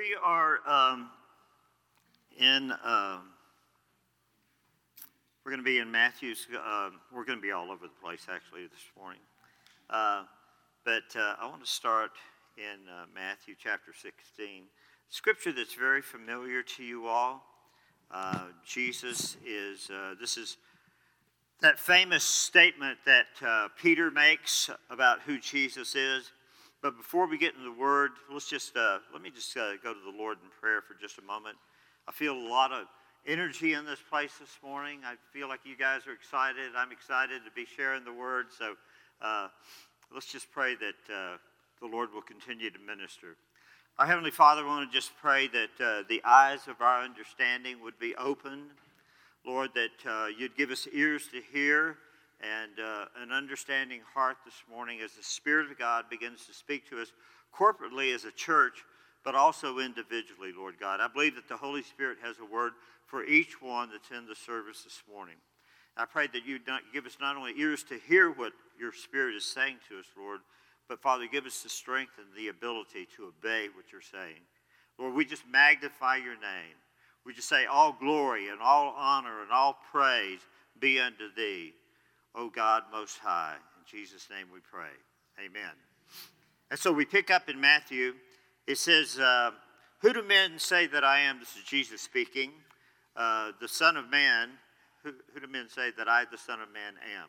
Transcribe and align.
We 0.00 0.16
are 0.24 0.60
um, 0.66 1.10
in, 2.38 2.72
uh, 2.72 3.18
we're 5.44 5.50
going 5.50 5.60
to 5.60 5.64
be 5.64 5.76
in 5.76 5.90
Matthew's, 5.90 6.46
uh, 6.56 6.88
we're 7.14 7.26
going 7.26 7.36
to 7.36 7.42
be 7.42 7.52
all 7.52 7.70
over 7.70 7.84
the 7.86 8.02
place 8.02 8.26
actually 8.32 8.62
this 8.62 8.80
morning. 8.98 9.20
Uh, 9.90 10.22
but 10.86 11.02
uh, 11.14 11.34
I 11.38 11.46
want 11.46 11.62
to 11.62 11.70
start 11.70 12.12
in 12.56 12.88
uh, 12.88 13.04
Matthew 13.14 13.54
chapter 13.62 13.92
16. 13.92 14.62
Scripture 15.10 15.52
that's 15.52 15.74
very 15.74 16.00
familiar 16.00 16.62
to 16.62 16.82
you 16.82 17.06
all. 17.06 17.44
Uh, 18.10 18.44
Jesus 18.64 19.36
is, 19.46 19.90
this 20.18 20.38
is 20.38 20.56
that 21.60 21.78
famous 21.78 22.24
statement 22.24 22.96
that 23.04 23.26
Peter 23.76 24.10
makes 24.10 24.70
about 24.88 25.20
who 25.26 25.38
Jesus 25.38 25.94
is. 25.94 26.32
But 26.82 26.96
before 26.96 27.26
we 27.26 27.36
get 27.36 27.52
into 27.54 27.64
the 27.64 27.78
word, 27.78 28.12
let's 28.32 28.48
just 28.48 28.74
uh, 28.74 28.98
let 29.12 29.20
me 29.20 29.30
just 29.30 29.54
uh, 29.54 29.72
go 29.82 29.92
to 29.92 30.00
the 30.00 30.16
Lord 30.16 30.38
in 30.42 30.48
prayer 30.60 30.80
for 30.80 30.94
just 30.98 31.18
a 31.18 31.22
moment. 31.22 31.58
I 32.08 32.12
feel 32.12 32.32
a 32.32 32.48
lot 32.48 32.72
of 32.72 32.86
energy 33.26 33.74
in 33.74 33.84
this 33.84 33.98
place 34.08 34.32
this 34.40 34.56
morning. 34.64 35.00
I 35.04 35.16
feel 35.30 35.46
like 35.46 35.60
you 35.64 35.76
guys 35.76 36.06
are 36.06 36.12
excited. 36.12 36.72
I'm 36.74 36.90
excited 36.90 37.42
to 37.44 37.50
be 37.50 37.66
sharing 37.76 38.04
the 38.04 38.12
word. 38.14 38.46
So 38.58 38.76
uh, 39.20 39.48
let's 40.12 40.32
just 40.32 40.50
pray 40.50 40.74
that 40.76 41.14
uh, 41.14 41.36
the 41.82 41.86
Lord 41.86 42.14
will 42.14 42.22
continue 42.22 42.70
to 42.70 42.78
minister. 42.78 43.36
Our 43.98 44.06
Heavenly 44.06 44.30
Father, 44.30 44.62
I 44.62 44.66
want 44.66 44.90
to 44.90 44.96
just 44.96 45.10
pray 45.20 45.48
that 45.48 45.84
uh, 45.84 46.02
the 46.08 46.22
eyes 46.24 46.66
of 46.66 46.80
our 46.80 47.02
understanding 47.02 47.82
would 47.82 47.98
be 47.98 48.14
opened. 48.16 48.70
Lord, 49.44 49.70
that 49.74 50.10
uh, 50.10 50.26
you'd 50.28 50.56
give 50.56 50.70
us 50.70 50.88
ears 50.92 51.28
to 51.32 51.42
hear 51.52 51.98
and 52.40 52.72
uh, 52.80 53.04
an 53.22 53.32
understanding 53.32 54.00
heart 54.14 54.38
this 54.44 54.62
morning 54.70 55.00
as 55.04 55.12
the 55.12 55.22
Spirit 55.22 55.70
of 55.70 55.78
God 55.78 56.04
begins 56.08 56.46
to 56.46 56.54
speak 56.54 56.88
to 56.88 57.00
us 57.00 57.12
corporately 57.54 58.14
as 58.14 58.24
a 58.24 58.32
church, 58.32 58.84
but 59.24 59.34
also 59.34 59.78
individually, 59.78 60.52
Lord 60.56 60.76
God. 60.80 61.00
I 61.00 61.08
believe 61.08 61.34
that 61.34 61.48
the 61.48 61.56
Holy 61.56 61.82
Spirit 61.82 62.18
has 62.22 62.36
a 62.38 62.52
word 62.52 62.72
for 63.06 63.24
each 63.24 63.60
one 63.60 63.90
that's 63.90 64.10
in 64.10 64.26
the 64.26 64.34
service 64.34 64.82
this 64.82 65.02
morning. 65.12 65.36
I 65.96 66.06
pray 66.06 66.28
that 66.28 66.46
you 66.46 66.58
give 66.92 67.04
us 67.04 67.18
not 67.20 67.36
only 67.36 67.52
ears 67.58 67.82
to 67.84 67.98
hear 68.08 68.30
what 68.30 68.52
your 68.78 68.92
Spirit 68.92 69.34
is 69.34 69.44
saying 69.44 69.76
to 69.88 69.98
us, 69.98 70.06
Lord, 70.16 70.40
but 70.88 71.02
Father, 71.02 71.26
give 71.30 71.44
us 71.44 71.62
the 71.62 71.68
strength 71.68 72.12
and 72.18 72.26
the 72.36 72.48
ability 72.48 73.06
to 73.16 73.26
obey 73.26 73.68
what 73.74 73.92
you're 73.92 74.00
saying. 74.00 74.40
Lord, 74.98 75.14
we 75.14 75.24
just 75.24 75.46
magnify 75.46 76.16
your 76.16 76.34
name. 76.34 76.76
We 77.24 77.34
just 77.34 77.48
say, 77.48 77.66
All 77.66 77.92
glory 77.92 78.48
and 78.48 78.60
all 78.60 78.94
honor 78.96 79.42
and 79.42 79.52
all 79.52 79.76
praise 79.92 80.40
be 80.78 80.98
unto 80.98 81.32
thee. 81.36 81.74
O 82.34 82.48
God 82.48 82.84
Most 82.92 83.18
High. 83.18 83.56
In 83.78 83.98
Jesus' 83.98 84.28
name 84.30 84.46
we 84.52 84.60
pray. 84.60 84.90
Amen. 85.38 85.72
And 86.70 86.78
so 86.78 86.92
we 86.92 87.04
pick 87.04 87.30
up 87.30 87.48
in 87.48 87.60
Matthew. 87.60 88.14
It 88.66 88.78
says, 88.78 89.18
uh, 89.18 89.50
Who 90.00 90.12
do 90.12 90.22
men 90.22 90.58
say 90.58 90.86
that 90.88 91.04
I 91.04 91.20
am? 91.20 91.40
This 91.40 91.56
is 91.56 91.64
Jesus 91.64 92.00
speaking. 92.00 92.52
Uh, 93.16 93.52
the 93.60 93.68
Son 93.68 93.96
of 93.96 94.08
Man. 94.08 94.50
Who, 95.02 95.12
who 95.32 95.40
do 95.40 95.46
men 95.48 95.68
say 95.68 95.90
that 95.96 96.08
I, 96.08 96.24
the 96.30 96.38
Son 96.38 96.60
of 96.60 96.72
Man, 96.72 96.94
am? 97.18 97.28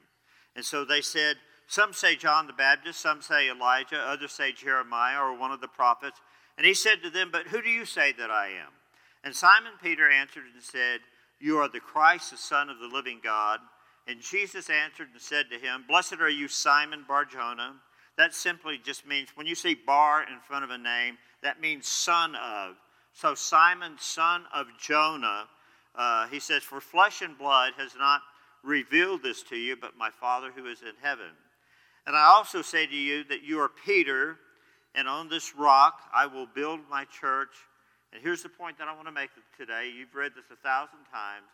And 0.55 0.66
so 0.66 0.85
they 0.85 1.02
said, 1.02 1.38
Some 1.67 1.94
say 1.94 2.16
John 2.16 2.47
the 2.47 2.53
Baptist, 2.53 2.99
some 2.99 3.22
say 3.22 3.49
Elijah, 3.49 3.99
others 3.99 4.33
say 4.33 4.52
Jeremiah 4.52 5.22
or 5.22 5.38
one 5.38 5.52
of 5.52 5.61
the 5.61 5.67
prophets. 5.67 6.19
And 6.57 6.67
he 6.67 6.73
said 6.73 7.02
to 7.03 7.09
them, 7.09 7.29
But 7.31 7.47
who 7.47 7.61
do 7.61 7.69
you 7.69 7.85
say 7.85 8.11
that 8.13 8.29
I 8.29 8.47
am? 8.47 8.73
And 9.23 9.35
Simon 9.35 9.73
Peter 9.81 10.09
answered 10.09 10.44
and 10.53 10.61
said, 10.61 10.99
You 11.39 11.57
are 11.59 11.69
the 11.69 11.79
Christ, 11.79 12.31
the 12.31 12.38
Son 12.38 12.69
of 12.69 12.79
the 12.79 12.88
living 12.88 13.19
God. 13.23 13.59
And 14.11 14.19
Jesus 14.19 14.69
answered 14.69 15.07
and 15.13 15.21
said 15.21 15.45
to 15.49 15.57
him, 15.57 15.85
Blessed 15.87 16.19
are 16.19 16.29
you, 16.29 16.49
Simon 16.49 17.05
Barjona. 17.07 17.75
That 18.17 18.33
simply 18.33 18.77
just 18.77 19.07
means, 19.07 19.29
when 19.35 19.47
you 19.47 19.55
see 19.55 19.73
bar 19.73 20.23
in 20.23 20.37
front 20.45 20.65
of 20.65 20.69
a 20.69 20.77
name, 20.77 21.17
that 21.43 21.61
means 21.61 21.87
son 21.87 22.35
of. 22.35 22.75
So, 23.13 23.35
Simon, 23.35 23.93
son 23.97 24.43
of 24.53 24.67
Jonah, 24.77 25.45
uh, 25.95 26.27
he 26.27 26.41
says, 26.41 26.61
For 26.61 26.81
flesh 26.81 27.21
and 27.21 27.37
blood 27.37 27.71
has 27.77 27.95
not 27.97 28.19
revealed 28.63 29.23
this 29.23 29.43
to 29.43 29.55
you, 29.55 29.77
but 29.77 29.95
my 29.97 30.09
Father 30.09 30.51
who 30.53 30.66
is 30.66 30.81
in 30.81 30.95
heaven. 31.01 31.31
And 32.05 32.13
I 32.13 32.25
also 32.35 32.61
say 32.61 32.85
to 32.85 32.95
you 32.95 33.23
that 33.29 33.44
you 33.44 33.61
are 33.61 33.69
Peter, 33.85 34.39
and 34.94 35.07
on 35.07 35.29
this 35.29 35.55
rock 35.55 36.01
I 36.13 36.25
will 36.25 36.47
build 36.47 36.81
my 36.89 37.05
church. 37.05 37.55
And 38.11 38.21
here's 38.21 38.44
the 38.44 38.50
point 38.50 38.77
that 38.79 38.89
I 38.89 38.94
want 38.94 39.07
to 39.07 39.13
make 39.13 39.29
today. 39.57 39.89
You've 39.97 40.13
read 40.13 40.33
this 40.35 40.51
a 40.51 40.57
thousand 40.57 41.00
times. 41.13 41.47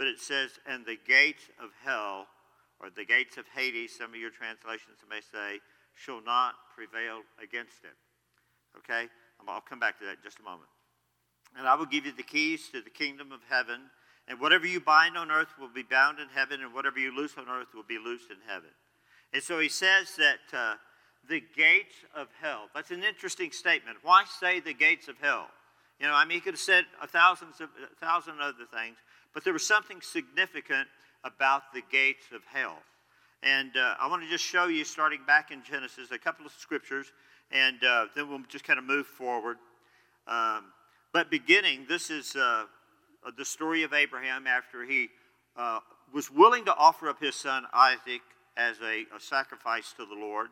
But 0.00 0.08
it 0.08 0.18
says, 0.18 0.52
and 0.64 0.86
the 0.86 0.96
gates 0.96 1.42
of 1.62 1.68
hell, 1.84 2.24
or 2.80 2.88
the 2.88 3.04
gates 3.04 3.36
of 3.36 3.44
Hades, 3.54 3.92
some 3.98 4.14
of 4.14 4.16
your 4.16 4.30
translations 4.30 4.96
may 5.10 5.20
say, 5.20 5.60
shall 5.92 6.24
not 6.24 6.54
prevail 6.74 7.20
against 7.36 7.84
it. 7.84 7.92
Okay? 8.78 9.10
I'll 9.46 9.60
come 9.60 9.78
back 9.78 9.98
to 9.98 10.06
that 10.06 10.12
in 10.12 10.24
just 10.24 10.40
a 10.40 10.42
moment. 10.42 10.70
And 11.58 11.68
I 11.68 11.74
will 11.74 11.84
give 11.84 12.06
you 12.06 12.12
the 12.12 12.22
keys 12.22 12.70
to 12.72 12.80
the 12.80 12.88
kingdom 12.88 13.30
of 13.30 13.40
heaven. 13.50 13.90
And 14.26 14.40
whatever 14.40 14.66
you 14.66 14.80
bind 14.80 15.18
on 15.18 15.30
earth 15.30 15.52
will 15.60 15.68
be 15.68 15.82
bound 15.82 16.18
in 16.18 16.28
heaven, 16.34 16.62
and 16.62 16.72
whatever 16.72 16.98
you 16.98 17.14
loose 17.14 17.36
on 17.36 17.50
earth 17.50 17.74
will 17.74 17.84
be 17.86 17.98
loosed 17.98 18.30
in 18.30 18.38
heaven. 18.48 18.70
And 19.34 19.42
so 19.42 19.58
he 19.58 19.68
says 19.68 20.16
that 20.16 20.58
uh, 20.58 20.74
the 21.28 21.42
gates 21.54 21.96
of 22.16 22.28
hell. 22.40 22.70
That's 22.74 22.90
an 22.90 23.04
interesting 23.04 23.52
statement. 23.52 23.98
Why 24.02 24.24
say 24.24 24.60
the 24.60 24.72
gates 24.72 25.08
of 25.08 25.16
hell? 25.20 25.48
You 26.00 26.06
know, 26.06 26.14
I 26.14 26.24
mean, 26.24 26.36
he 26.36 26.40
could 26.40 26.54
have 26.54 26.60
said 26.60 26.86
a 27.02 27.06
thousand, 27.06 27.48
a 27.60 28.02
thousand 28.02 28.40
other 28.40 28.64
things, 28.72 28.96
but 29.34 29.44
there 29.44 29.52
was 29.52 29.66
something 29.66 30.00
significant 30.00 30.88
about 31.24 31.72
the 31.72 31.82
gates 31.90 32.24
of 32.34 32.42
hell. 32.44 32.78
And 33.42 33.70
uh, 33.76 33.94
I 34.00 34.08
want 34.08 34.22
to 34.22 34.28
just 34.28 34.44
show 34.44 34.66
you, 34.66 34.84
starting 34.84 35.20
back 35.26 35.50
in 35.50 35.62
Genesis, 35.62 36.10
a 36.10 36.18
couple 36.18 36.44
of 36.44 36.52
scriptures, 36.52 37.12
and 37.50 37.82
uh, 37.82 38.06
then 38.14 38.28
we'll 38.28 38.40
just 38.48 38.64
kind 38.64 38.78
of 38.78 38.84
move 38.84 39.06
forward. 39.06 39.56
Um, 40.26 40.64
but 41.12 41.30
beginning, 41.30 41.86
this 41.88 42.10
is 42.10 42.36
uh, 42.36 42.64
the 43.36 43.44
story 43.44 43.82
of 43.82 43.92
Abraham 43.92 44.46
after 44.46 44.84
he 44.84 45.08
uh, 45.56 45.80
was 46.12 46.30
willing 46.30 46.64
to 46.66 46.74
offer 46.76 47.08
up 47.08 47.20
his 47.20 47.34
son 47.34 47.64
Isaac 47.72 48.20
as 48.56 48.76
a, 48.80 49.04
a 49.14 49.20
sacrifice 49.20 49.92
to 49.96 50.04
the 50.04 50.14
Lord. 50.14 50.48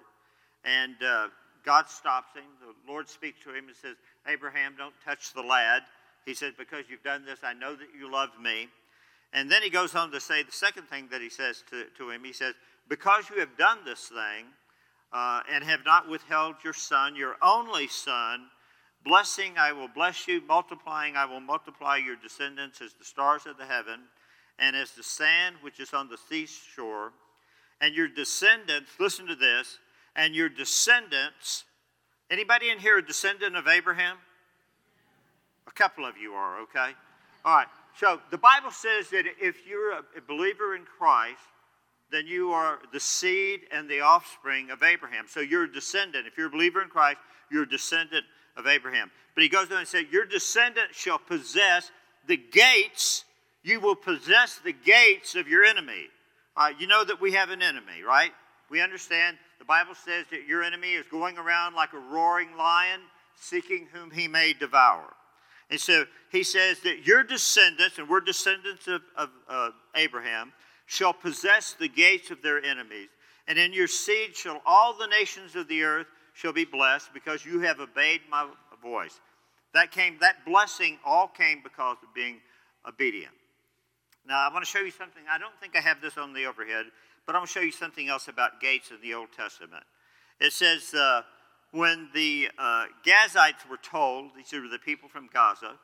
And 0.65 0.97
uh, 1.05 1.29
God 1.65 1.89
stops 1.89 2.35
him. 2.35 2.45
The 2.61 2.91
Lord 2.91 3.09
speaks 3.09 3.43
to 3.45 3.51
him 3.51 3.69
and 3.69 3.77
says, 3.77 3.97
Abraham, 4.27 4.75
don't 4.77 4.95
touch 5.05 5.33
the 5.35 5.43
lad. 5.43 5.83
He 6.29 6.35
said, 6.35 6.59
Because 6.59 6.85
you've 6.91 7.03
done 7.03 7.25
this, 7.25 7.39
I 7.43 7.55
know 7.55 7.75
that 7.75 7.89
you 7.99 8.13
love 8.13 8.29
me. 8.39 8.69
And 9.33 9.51
then 9.51 9.63
he 9.63 9.71
goes 9.71 9.95
on 9.95 10.11
to 10.11 10.21
say 10.21 10.43
the 10.43 10.53
second 10.53 10.85
thing 10.85 11.09
that 11.11 11.23
he 11.23 11.31
says 11.31 11.65
to, 11.71 11.85
to 11.97 12.11
him. 12.11 12.23
He 12.23 12.35
says, 12.35 12.55
Because 12.87 13.31
you 13.31 13.41
have 13.41 13.57
done 13.57 13.79
this 13.87 14.09
thing 14.09 14.45
uh, 15.11 15.41
and 15.51 15.65
have 15.65 15.87
not 15.87 16.07
withheld 16.07 16.57
your 16.63 16.75
son, 16.75 17.17
your 17.17 17.37
only 17.41 17.89
son, 17.89 18.49
blessing 19.07 19.55
I 19.59 19.73
will 19.73 19.89
bless 19.89 20.29
you, 20.29 20.43
multiplying 20.47 21.17
I 21.17 21.25
will 21.25 21.41
multiply 21.41 21.97
your 21.97 22.17
descendants 22.17 22.83
as 22.83 22.93
the 22.93 23.07
stars 23.07 23.47
of 23.47 23.57
the 23.57 23.65
heaven 23.65 24.01
and 24.59 24.77
as 24.77 24.91
the 24.93 25.03
sand 25.03 25.57
which 25.63 25.81
is 25.81 25.95
on 25.95 26.11
the 26.11 26.19
seashore. 26.29 27.13
And 27.81 27.95
your 27.95 28.09
descendants, 28.09 28.91
listen 29.01 29.27
to 29.29 29.37
this, 29.37 29.79
and 30.15 30.35
your 30.35 30.51
descendants, 30.51 31.65
anybody 32.31 32.69
in 32.69 32.81
here 32.81 32.99
a 32.99 33.07
descendant 33.07 33.57
of 33.57 33.67
Abraham? 33.67 34.19
A 35.69 35.73
couple 35.73 36.07
of 36.07 36.17
you 36.17 36.33
are, 36.33 36.61
okay? 36.63 36.93
All 37.45 37.57
right. 37.57 37.67
So 37.97 38.21
the 38.31 38.39
Bible 38.39 38.71
says 38.71 39.11
that 39.11 39.25
if 39.41 39.67
you're 39.67 39.93
a 39.93 40.03
believer 40.27 40.75
in 40.75 40.85
Christ, 40.85 41.41
then 42.11 42.27
you 42.27 42.53
are 42.53 42.79
the 42.93 43.01
seed 43.01 43.61
and 43.73 43.89
the 43.89 44.01
offspring 44.01 44.71
of 44.71 44.83
Abraham. 44.83 45.27
So 45.29 45.41
you're 45.41 45.65
a 45.65 45.73
descendant. 45.73 46.27
If 46.27 46.39
you're 46.39 46.47
a 46.47 46.51
believer 46.51 46.81
in 46.81 46.89
Christ, 46.89 47.19
you're 47.51 47.65
a 47.65 47.69
descendant 47.69 48.25
of 48.57 48.67
Abraham. 48.67 49.11
But 49.35 49.43
he 49.43 49.49
goes 49.49 49.71
on 49.71 49.79
and 49.79 49.89
says, 49.89 50.05
Your 50.11 50.25
descendant 50.25 50.95
shall 50.95 51.19
possess 51.19 51.91
the 52.27 52.37
gates, 52.37 53.25
you 53.63 53.81
will 53.81 53.97
possess 53.97 54.59
the 54.65 54.73
gates 54.73 55.35
of 55.35 55.49
your 55.49 55.65
enemy. 55.65 56.07
Right, 56.57 56.79
you 56.79 56.87
know 56.87 57.05
that 57.05 57.21
we 57.21 57.33
have 57.33 57.51
an 57.51 57.63
enemy, 57.63 58.03
right? 58.07 58.33
We 58.71 58.81
understand 58.81 59.39
the 59.59 59.65
Bible 59.65 59.95
says 59.95 60.27
that 60.31 60.47
your 60.47 60.63
enemy 60.63 60.93
is 60.93 61.07
going 61.07 61.39
around 61.39 61.75
like 61.75 61.93
a 61.93 61.99
roaring 61.99 62.57
lion, 62.57 63.01
seeking 63.41 63.87
whom 63.93 64.11
he 64.11 64.29
may 64.29 64.53
devour. 64.53 65.05
And 65.71 65.81
so 65.81 66.05
he 66.31 66.43
says 66.43 66.81
that 66.81 67.07
your 67.07 67.23
descendants, 67.23 67.99
and 67.99 68.09
we're 68.09 68.21
descendants 68.21 68.87
of, 68.89 69.03
of 69.17 69.31
uh, 69.49 69.71
Abraham, 69.95 70.53
shall 70.87 71.13
possess 71.13 71.75
the 71.79 71.89
gates 71.89 72.31
of 72.31 72.43
their 72.43 72.63
enemies. 72.65 73.09
And 73.47 73.59
in 73.59 73.73
your 73.73 73.89
seed 73.89 74.35
shall 74.35 74.63
all 74.65 74.97
the 74.97 75.07
nations 75.07 75.57
of 75.57 75.69
the 75.69 75.83
earth 75.83 76.07
shall 76.33 76.53
be 76.53 76.65
blessed 76.65 77.13
because 77.13 77.45
you 77.45 77.61
have 77.61 77.81
obeyed 77.81 78.21
my 78.31 78.49
voice. 78.83 79.21
That 79.75 79.91
came, 79.91 80.17
that 80.21 80.45
blessing 80.47 80.99
all 81.05 81.29
came 81.29 81.63
because 81.63 81.99
of 82.03 82.15
being 82.15 82.41
obedient. 82.87 83.33
Now 84.27 84.49
I 84.49 84.53
want 84.53 84.65
to 84.65 84.71
show 84.71 84.81
you 84.81 84.91
something. 84.91 85.23
I 85.31 85.39
don't 85.39 85.59
think 85.61 85.77
I 85.77 85.81
have 85.81 86.01
this 86.01 86.17
on 86.17 86.33
the 86.33 86.47
overhead, 86.47 86.87
but 87.27 87.35
I'm 87.35 87.41
going 87.41 87.47
to 87.47 87.53
show 87.53 87.61
you 87.61 87.73
something 87.73 88.09
else 88.09 88.29
about 88.29 88.61
gates 88.61 88.91
in 88.91 89.01
the 89.03 89.15
Old 89.15 89.33
Testament. 89.37 89.85
It 90.41 90.53
says, 90.53 90.95
uh, 90.95 91.23
when 91.73 92.09
the 92.15 92.49
uh, 92.59 92.87
Gazites 93.07 93.69
were 93.69 93.79
told, 93.79 94.31
these 94.37 94.53
were 94.53 94.69
the 94.69 94.79
people 94.79 95.09
from 95.09 95.29
Gaza, 95.33 95.79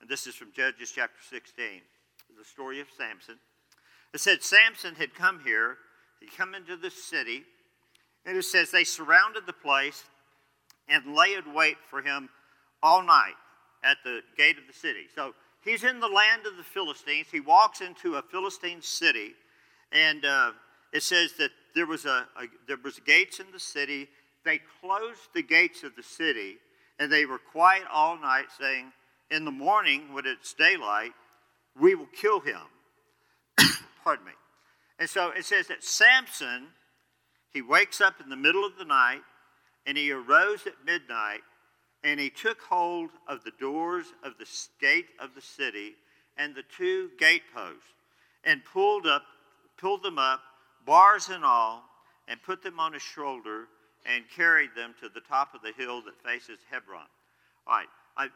and 0.00 0.08
this 0.08 0.26
is 0.26 0.34
from 0.34 0.52
Judges 0.52 0.92
chapter 0.94 1.20
16, 1.30 1.64
the 2.36 2.44
story 2.44 2.80
of 2.80 2.86
Samson. 2.96 3.36
It 4.12 4.20
said 4.20 4.42
Samson 4.42 4.94
had 4.94 5.14
come 5.14 5.40
here, 5.44 5.76
he'd 6.20 6.36
come 6.36 6.54
into 6.54 6.76
the 6.76 6.90
city, 6.90 7.44
and 8.24 8.36
it 8.36 8.44
says 8.44 8.70
they 8.70 8.84
surrounded 8.84 9.46
the 9.46 9.52
place 9.52 10.04
and 10.88 11.14
laid 11.14 11.44
wait 11.54 11.76
for 11.88 12.02
him 12.02 12.28
all 12.82 13.02
night. 13.02 13.34
at 13.84 13.98
the 14.04 14.20
gate 14.36 14.58
of 14.58 14.66
the 14.66 14.72
city. 14.72 15.06
So 15.14 15.34
he's 15.64 15.84
in 15.84 16.00
the 16.00 16.08
land 16.08 16.46
of 16.46 16.56
the 16.56 16.64
Philistines. 16.64 17.28
He 17.30 17.40
walks 17.40 17.80
into 17.80 18.16
a 18.16 18.22
Philistine 18.22 18.82
city, 18.82 19.34
and 19.92 20.24
uh, 20.24 20.52
it 20.92 21.02
says 21.02 21.34
that 21.34 21.50
there 21.74 21.86
was 21.86 22.04
a, 22.04 22.26
a 22.36 22.46
there 22.66 22.78
was 22.82 22.98
gates 23.00 23.40
in 23.40 23.46
the 23.52 23.60
city. 23.60 24.08
They 24.48 24.62
closed 24.80 25.28
the 25.34 25.42
gates 25.42 25.82
of 25.82 25.94
the 25.94 26.02
city, 26.02 26.56
and 26.98 27.12
they 27.12 27.26
were 27.26 27.38
quiet 27.38 27.84
all 27.92 28.16
night, 28.16 28.46
saying, 28.58 28.94
"In 29.30 29.44
the 29.44 29.50
morning, 29.50 30.14
when 30.14 30.24
it's 30.24 30.54
daylight, 30.54 31.12
we 31.76 31.94
will 31.94 32.06
kill 32.06 32.40
him." 32.40 32.62
Pardon 34.02 34.24
me. 34.24 34.32
And 34.98 35.10
so 35.10 35.32
it 35.32 35.44
says 35.44 35.66
that 35.66 35.84
Samson, 35.84 36.72
he 37.50 37.60
wakes 37.60 38.00
up 38.00 38.22
in 38.22 38.30
the 38.30 38.36
middle 38.36 38.64
of 38.64 38.78
the 38.78 38.86
night, 38.86 39.22
and 39.84 39.98
he 39.98 40.10
arose 40.10 40.66
at 40.66 40.82
midnight 40.82 41.42
and 42.02 42.18
he 42.18 42.30
took 42.30 42.62
hold 42.62 43.10
of 43.26 43.44
the 43.44 43.52
doors 43.60 44.06
of 44.22 44.38
the 44.38 44.48
gate 44.80 45.08
of 45.18 45.34
the 45.34 45.42
city 45.42 45.94
and 46.38 46.54
the 46.54 46.62
two 46.62 47.10
gateposts, 47.18 47.92
and 48.44 48.64
pulled 48.64 49.06
up, 49.06 49.24
pulled 49.76 50.02
them 50.02 50.18
up, 50.18 50.40
bars 50.86 51.28
and 51.28 51.44
all, 51.44 51.84
and 52.28 52.42
put 52.42 52.62
them 52.62 52.80
on 52.80 52.94
his 52.94 53.02
shoulder, 53.02 53.68
and 54.08 54.24
carried 54.34 54.70
them 54.74 54.94
to 55.00 55.08
the 55.08 55.20
top 55.20 55.54
of 55.54 55.60
the 55.62 55.72
hill 55.76 56.02
that 56.02 56.14
faces 56.24 56.58
Hebron. 56.70 57.06
All 57.66 57.76
right, 57.76 57.86
I, 58.16 58.28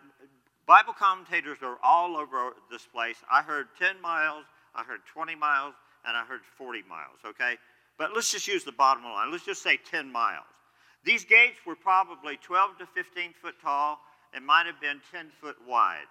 Bible 0.67 0.93
commentators 0.93 1.59
are 1.63 1.79
all 1.83 2.17
over 2.17 2.53
this 2.71 2.87
place. 2.87 3.17
I 3.31 3.43
heard 3.43 3.67
10 3.79 4.01
miles, 4.01 4.45
I 4.75 4.85
heard 4.85 5.01
20 5.13 5.35
miles, 5.35 5.75
and 6.07 6.17
I 6.17 6.25
heard 6.25 6.41
40 6.57 6.83
miles, 6.89 7.19
okay? 7.27 7.57
But 7.99 8.15
let's 8.15 8.31
just 8.31 8.47
use 8.47 8.65
the 8.65 8.73
bottom 8.73 9.05
line. 9.05 9.31
Let's 9.31 9.45
just 9.45 9.63
say 9.63 9.79
10 9.91 10.11
miles. 10.11 10.45
These 11.05 11.25
gates 11.25 11.59
were 11.67 11.75
probably 11.75 12.37
12 12.37 12.79
to 12.79 12.87
15 12.87 13.35
foot 13.41 13.55
tall 13.61 13.99
and 14.35 14.47
might 14.47 14.67
have 14.67 14.81
been 14.81 15.01
10 15.13 15.31
foot 15.41 15.57
wide. 15.67 16.07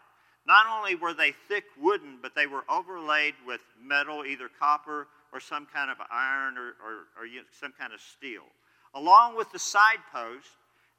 Not 0.46 0.66
only 0.68 0.96
were 0.96 1.14
they 1.14 1.34
thick 1.48 1.66
wooden, 1.80 2.18
but 2.22 2.36
they 2.36 2.48
were 2.48 2.64
overlaid 2.70 3.36
with 3.46 3.62
metal, 3.82 4.26
either 4.26 4.50
copper 4.60 5.08
or 5.32 5.40
some 5.40 5.68
kind 5.72 5.92
of 5.92 5.98
iron 6.12 6.58
or, 6.58 6.74
or, 6.84 6.94
or 7.18 7.28
some 7.60 7.74
kind 7.80 7.94
of 7.94 8.02
steel. 8.02 8.44
Along 8.94 9.36
with 9.36 9.52
the 9.52 9.60
side 9.60 10.00
post 10.14 10.48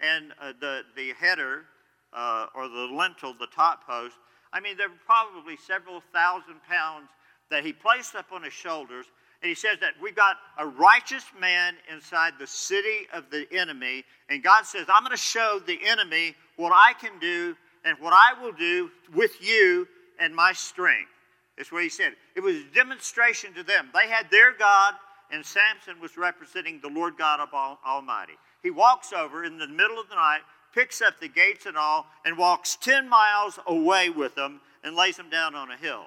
and 0.01 0.33
uh, 0.41 0.53
the, 0.61 0.83
the 0.97 1.13
header 1.19 1.65
uh, 2.13 2.47
or 2.55 2.69
the 2.69 2.89
lintel, 2.93 3.35
the 3.39 3.49
top 3.55 3.87
post, 3.87 4.17
I 4.53 4.61
mean, 4.61 4.77
there 4.77 4.89
were 4.89 4.95
probably 5.07 5.57
several 5.57 6.03
thousand 6.13 6.63
pounds 6.69 7.09
that 7.51 7.65
he 7.65 7.73
placed 7.73 8.15
up 8.15 8.27
on 8.33 8.43
his 8.43 8.53
shoulders 8.53 9.07
and 9.43 9.49
he 9.49 9.57
says 9.57 9.79
that 9.81 9.95
we've 10.01 10.15
got 10.15 10.37
a 10.59 10.67
righteous 10.67 11.25
man 11.41 11.75
inside 11.93 12.35
the 12.39 12.47
city 12.47 13.09
of 13.13 13.25
the 13.31 13.47
enemy. 13.51 14.05
And 14.29 14.41
God 14.41 14.65
says, 14.65 14.87
I'm 14.89 15.03
going 15.03 15.11
to 15.11 15.17
show 15.17 15.61
the 15.67 15.81
enemy 15.85 16.37
what 16.57 16.73
I 16.73 16.93
can 16.93 17.19
do 17.21 17.57
and 17.85 17.99
what 17.99 18.13
I 18.13 18.41
will 18.41 18.53
do 18.53 18.89
with 19.13 19.43
you 19.45 19.89
and 20.21 20.35
my 20.35 20.53
strength. 20.53 21.11
That's 21.57 21.73
what 21.73 21.83
he 21.83 21.89
said. 21.89 22.13
It 22.37 22.41
was 22.41 22.55
a 22.55 22.65
demonstration 22.73 23.53
to 23.55 23.65
them. 23.65 23.89
They 23.93 24.09
had 24.09 24.31
their 24.31 24.53
God, 24.53 24.95
and 25.33 25.45
Samson 25.45 26.01
was 26.01 26.19
representing 26.19 26.79
the 26.81 26.89
Lord 26.89 27.17
God 27.17 27.41
Almighty. 27.85 28.35
He 28.63 28.71
walks 28.71 29.13
over 29.13 29.45
in 29.45 29.59
the 29.59 29.67
middle 29.67 29.99
of 29.99 30.09
the 30.09 30.15
night, 30.15 30.41
picks 30.75 31.01
up 31.01 31.19
the 31.21 31.29
gates 31.29 31.65
and 31.67 31.77
all, 31.77 32.07
and 32.25 32.37
walks 32.37 32.77
10 32.77 33.09
miles 33.09 33.59
away 33.67 34.11
with 34.11 34.35
them 34.35 34.61
and 34.85 34.95
lays 34.95 35.17
them 35.17 35.31
down 35.31 35.55
on 35.55 35.71
a 35.71 35.77
hill. 35.77 36.05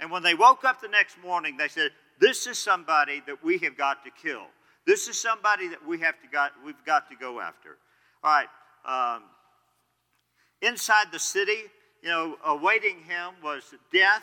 And 0.00 0.10
when 0.10 0.22
they 0.22 0.34
woke 0.34 0.64
up 0.64 0.80
the 0.80 0.88
next 0.88 1.20
morning, 1.20 1.56
they 1.56 1.68
said, 1.68 1.90
this 2.20 2.46
is 2.46 2.58
somebody 2.58 3.20
that 3.26 3.44
we 3.44 3.58
have 3.58 3.76
got 3.76 4.04
to 4.04 4.10
kill. 4.10 4.46
This 4.86 5.08
is 5.08 5.20
somebody 5.20 5.68
that 5.68 5.84
we 5.86 5.98
have 6.00 6.20
to 6.22 6.28
got, 6.28 6.52
we've 6.64 6.84
got 6.86 7.10
to 7.10 7.16
go 7.16 7.40
after. 7.40 7.76
All 8.22 8.32
right. 8.32 9.16
Um, 9.16 9.24
inside 10.62 11.06
the 11.12 11.18
city, 11.18 11.64
you 12.02 12.08
know, 12.08 12.36
awaiting 12.44 12.98
him 13.02 13.34
was 13.42 13.74
death 13.92 14.22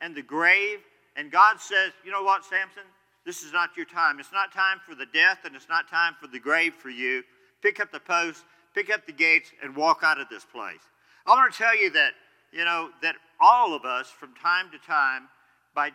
and 0.00 0.14
the 0.14 0.22
grave. 0.22 0.78
And 1.16 1.30
God 1.30 1.60
says, 1.60 1.92
you 2.04 2.12
know 2.12 2.22
what, 2.22 2.44
Samson? 2.44 2.82
This 3.24 3.42
is 3.42 3.52
not 3.52 3.70
your 3.76 3.86
time. 3.86 4.20
It's 4.20 4.32
not 4.32 4.52
time 4.52 4.78
for 4.86 4.94
the 4.94 5.06
death, 5.06 5.40
and 5.44 5.56
it's 5.56 5.68
not 5.68 5.88
time 5.88 6.14
for 6.20 6.26
the 6.26 6.38
grave 6.38 6.74
for 6.74 6.90
you. 6.90 7.22
Pick 7.62 7.80
up 7.80 7.90
the 7.90 8.00
post, 8.00 8.44
pick 8.74 8.92
up 8.92 9.06
the 9.06 9.12
gates, 9.12 9.50
and 9.62 9.74
walk 9.74 10.00
out 10.02 10.20
of 10.20 10.28
this 10.28 10.44
place. 10.44 10.82
I 11.26 11.30
want 11.30 11.52
to 11.52 11.58
tell 11.58 11.76
you 11.76 11.90
that, 11.90 12.12
you 12.52 12.64
know, 12.64 12.90
that 13.02 13.16
all 13.40 13.74
of 13.74 13.84
us 13.84 14.08
from 14.08 14.34
time 14.34 14.70
to 14.72 14.78
time, 14.78 15.28
by 15.74 15.90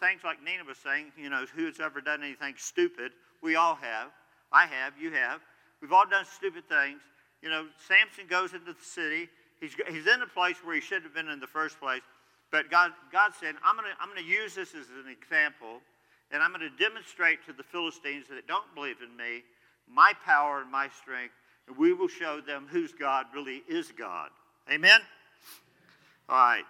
things 0.00 0.22
like 0.24 0.42
Nina 0.42 0.64
was 0.64 0.78
saying, 0.78 1.12
you 1.18 1.28
know, 1.28 1.44
who's 1.54 1.80
ever 1.80 2.00
done 2.00 2.22
anything 2.22 2.54
stupid? 2.56 3.12
We 3.42 3.56
all 3.56 3.74
have. 3.74 4.08
I 4.52 4.66
have. 4.66 4.94
You 4.98 5.10
have. 5.12 5.40
We've 5.82 5.92
all 5.92 6.06
done 6.08 6.24
stupid 6.24 6.68
things. 6.68 7.00
You 7.42 7.50
know, 7.50 7.66
Samson 7.88 8.26
goes 8.28 8.52
into 8.52 8.72
the 8.72 8.84
city. 8.84 9.28
He's, 9.60 9.74
he's 9.88 10.06
in 10.06 10.22
a 10.22 10.26
place 10.26 10.56
where 10.64 10.74
he 10.74 10.80
should 10.80 11.02
have 11.02 11.14
been 11.14 11.28
in 11.28 11.40
the 11.40 11.46
first 11.46 11.78
place. 11.80 12.02
But 12.50 12.70
God, 12.70 12.92
God 13.12 13.32
said, 13.38 13.54
I'm 13.64 13.76
going 13.76 13.88
to 13.88 13.96
I'm 14.00 14.08
going 14.08 14.24
to 14.24 14.28
use 14.28 14.54
this 14.54 14.74
as 14.74 14.90
an 14.90 15.10
example, 15.10 15.80
and 16.30 16.42
I'm 16.42 16.52
going 16.52 16.60
to 16.60 16.82
demonstrate 16.82 17.44
to 17.46 17.52
the 17.52 17.62
Philistines 17.62 18.26
that 18.30 18.46
don't 18.46 18.74
believe 18.74 18.96
in 19.02 19.16
me 19.16 19.42
my 19.92 20.12
power 20.24 20.60
and 20.60 20.70
my 20.70 20.88
strength, 20.88 21.34
and 21.66 21.76
we 21.76 21.92
will 21.92 22.08
show 22.08 22.40
them 22.40 22.66
whose 22.70 22.92
God 22.92 23.26
really 23.34 23.62
is 23.68 23.92
God. 23.92 24.30
Amen? 24.70 25.00
All 26.28 26.36
right. 26.36 26.64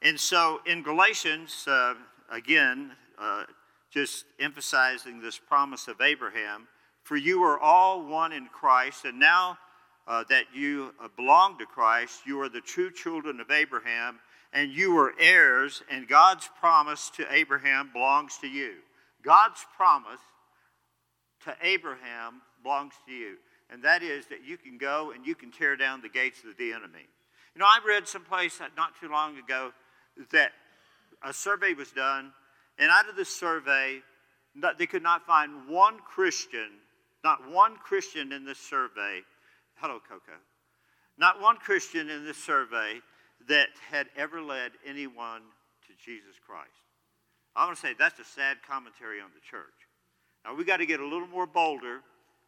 And 0.00 0.18
so 0.18 0.60
in 0.66 0.82
Galatians, 0.82 1.64
uh, 1.68 1.94
again, 2.30 2.92
uh, 3.18 3.44
just 3.90 4.24
emphasizing 4.40 5.20
this 5.20 5.38
promise 5.38 5.86
of 5.86 6.00
Abraham 6.00 6.66
For 7.02 7.16
you 7.16 7.42
are 7.42 7.58
all 7.58 8.02
one 8.06 8.32
in 8.32 8.46
Christ, 8.46 9.04
and 9.04 9.18
now 9.18 9.58
uh, 10.06 10.24
that 10.28 10.44
you 10.54 10.94
uh, 11.02 11.08
belong 11.16 11.58
to 11.58 11.66
Christ, 11.66 12.20
you 12.26 12.40
are 12.40 12.48
the 12.48 12.60
true 12.60 12.90
children 12.90 13.40
of 13.40 13.50
Abraham, 13.50 14.20
and 14.52 14.70
you 14.70 14.96
are 14.98 15.12
heirs, 15.18 15.82
and 15.90 16.06
God's 16.06 16.48
promise 16.60 17.10
to 17.16 17.26
Abraham 17.30 17.90
belongs 17.92 18.38
to 18.38 18.46
you. 18.46 18.74
God's 19.22 19.64
promise 19.76 20.20
to 21.44 21.54
Abraham 21.62 22.42
belongs 22.62 22.94
to 23.06 23.12
you, 23.12 23.36
and 23.70 23.82
that 23.84 24.02
is 24.02 24.26
that 24.26 24.44
you 24.44 24.56
can 24.56 24.78
go 24.78 25.12
and 25.12 25.26
you 25.26 25.34
can 25.34 25.50
tear 25.50 25.76
down 25.76 26.02
the 26.02 26.08
gates 26.08 26.40
of 26.48 26.56
the 26.56 26.72
enemy. 26.72 27.06
You 27.54 27.60
know, 27.60 27.66
I 27.66 27.80
read 27.86 28.08
someplace 28.08 28.60
not 28.76 28.98
too 29.00 29.08
long 29.08 29.38
ago 29.38 29.72
that 30.30 30.52
a 31.24 31.32
survey 31.32 31.74
was 31.74 31.90
done, 31.90 32.32
and 32.78 32.90
out 32.90 33.08
of 33.08 33.16
this 33.16 33.34
survey, 33.34 34.00
they 34.78 34.86
could 34.86 35.02
not 35.02 35.26
find 35.26 35.68
one 35.68 35.98
Christian, 35.98 36.70
not 37.24 37.50
one 37.50 37.76
Christian 37.76 38.32
in 38.32 38.44
this 38.44 38.58
survey. 38.58 39.20
Hello, 39.76 39.98
Coco. 40.08 40.38
Not 41.18 41.40
one 41.40 41.56
Christian 41.56 42.10
in 42.10 42.24
this 42.24 42.42
survey 42.42 43.00
that 43.48 43.68
had 43.90 44.06
ever 44.16 44.40
led 44.40 44.72
anyone 44.86 45.42
to 45.86 45.92
Jesus 46.04 46.36
Christ. 46.46 46.70
I 47.54 47.66
want 47.66 47.76
to 47.76 47.82
say 47.82 47.94
that's 47.98 48.18
a 48.18 48.24
sad 48.24 48.58
commentary 48.66 49.20
on 49.20 49.30
the 49.34 49.40
church. 49.40 49.74
Now 50.44 50.54
we 50.54 50.64
got 50.64 50.78
to 50.78 50.86
get 50.86 51.00
a 51.00 51.06
little 51.06 51.28
more 51.28 51.46
bolder. 51.46 52.00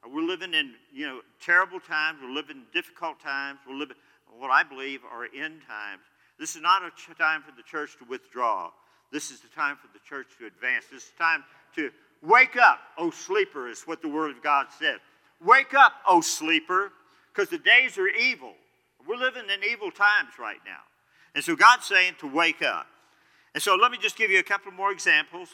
Uh, 0.05 0.09
we're 0.13 0.27
living 0.27 0.55
in 0.55 0.75
you 0.93 1.07
know 1.07 1.21
terrible 1.41 1.81
times. 1.81 2.19
We're 2.23 2.33
living 2.33 2.57
in 2.57 2.65
difficult 2.73 3.21
times. 3.21 3.59
We're 3.69 3.77
living 3.77 3.97
what 4.39 4.51
I 4.51 4.63
believe 4.63 5.01
are 5.11 5.25
end 5.25 5.61
times. 5.67 6.03
This 6.39 6.57
is 6.57 6.63
not 6.63 6.83
a 6.83 7.15
time 7.15 7.43
for 7.43 7.53
the 7.57 7.63
church 7.63 7.97
to 7.99 8.05
withdraw. 8.09 8.71
This 9.13 9.31
is 9.31 9.41
the 9.41 9.49
time 9.49 9.77
for 9.77 9.89
the 9.93 10.01
church 10.01 10.27
to 10.41 10.47
advance. 10.47 10.87
This 10.91 11.05
is 11.05 11.13
time 11.17 11.45
to 11.77 11.91
wake 12.23 12.57
up, 12.57 12.81
O 12.99 13.11
sleeper, 13.11 13.69
is 13.69 13.83
what 13.83 14.03
the 14.03 14.09
Word 14.09 14.31
of 14.33 14.43
God 14.43 14.67
says. 14.77 14.99
Wake 15.45 15.75
up, 15.75 15.93
O 16.09 16.21
sleeper, 16.21 16.91
because 17.33 17.49
the 17.49 17.59
days 17.59 17.97
are 17.99 18.09
evil. 18.09 18.55
We're 19.07 19.17
living 19.17 19.45
in 19.45 19.63
evil 19.71 19.91
times 19.91 20.31
right 20.39 20.59
now. 20.65 20.81
And 21.35 21.45
so 21.45 21.55
God's 21.55 21.85
saying 21.85 22.15
to 22.21 22.27
wake 22.27 22.63
up. 22.63 22.87
And 23.55 23.63
so 23.63 23.77
let 23.77 23.93
me 23.93 23.99
just 23.99 24.17
give 24.17 24.33
you 24.33 24.41
a 24.41 24.45
couple 24.45 24.73
more 24.73 24.91
examples. 24.91 25.49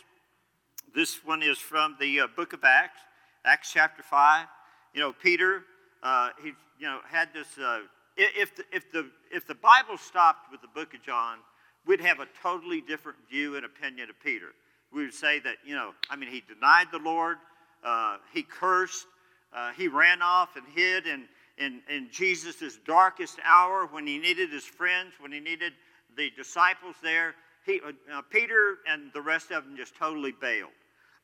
This 0.95 1.23
one 1.23 1.43
is 1.43 1.59
from 1.59 1.97
the 2.01 2.21
uh, 2.21 2.27
book 2.35 2.55
of 2.55 2.65
Acts, 2.65 2.99
Acts 3.45 3.71
chapter 3.73 4.03
5. 4.03 4.47
You 4.95 5.01
know, 5.01 5.13
Peter, 5.13 5.65
uh, 6.03 6.31
he 6.43 6.53
you 6.79 6.87
know, 6.87 7.01
had 7.07 7.29
this. 7.35 7.47
Uh, 7.59 7.81
if, 8.17 8.57
the, 8.57 8.65
if, 8.73 8.91
the, 8.91 9.11
if 9.31 9.47
the 9.47 9.55
Bible 9.55 9.99
stopped 9.99 10.51
with 10.51 10.63
the 10.63 10.69
book 10.69 10.95
of 10.95 11.03
John, 11.03 11.39
we'd 11.87 12.01
have 12.01 12.21
a 12.21 12.27
totally 12.43 12.81
different 12.81 13.19
view 13.29 13.57
and 13.57 13.67
opinion 13.67 14.09
of 14.09 14.19
Peter. 14.25 14.49
We 14.93 15.05
would 15.05 15.15
say 15.15 15.39
that, 15.41 15.57
you 15.65 15.75
know, 15.75 15.93
I 16.09 16.17
mean, 16.17 16.31
he 16.31 16.43
denied 16.49 16.87
the 16.91 16.99
Lord, 16.99 17.37
uh, 17.85 18.17
he 18.33 18.43
cursed, 18.43 19.07
uh, 19.55 19.73
he 19.73 19.89
ran 19.89 20.23
off 20.23 20.57
and 20.57 20.65
hid 20.75 21.07
in, 21.07 21.27
in, 21.59 21.83
in 21.89 22.09
Jesus' 22.11 22.79
darkest 22.87 23.39
hour 23.45 23.87
when 23.87 24.07
he 24.07 24.19
needed 24.19 24.51
his 24.51 24.65
friends, 24.65 25.13
when 25.21 25.33
he 25.33 25.41
needed 25.41 25.75
the 26.17 26.31
disciples 26.31 26.97
there. 27.03 27.35
Uh, 27.79 28.23
Peter 28.31 28.79
and 28.89 29.13
the 29.15 29.21
rest 29.21 29.51
of 29.51 29.65
them 29.65 29.77
just 29.77 29.95
totally 29.95 30.33
bailed. 30.41 30.73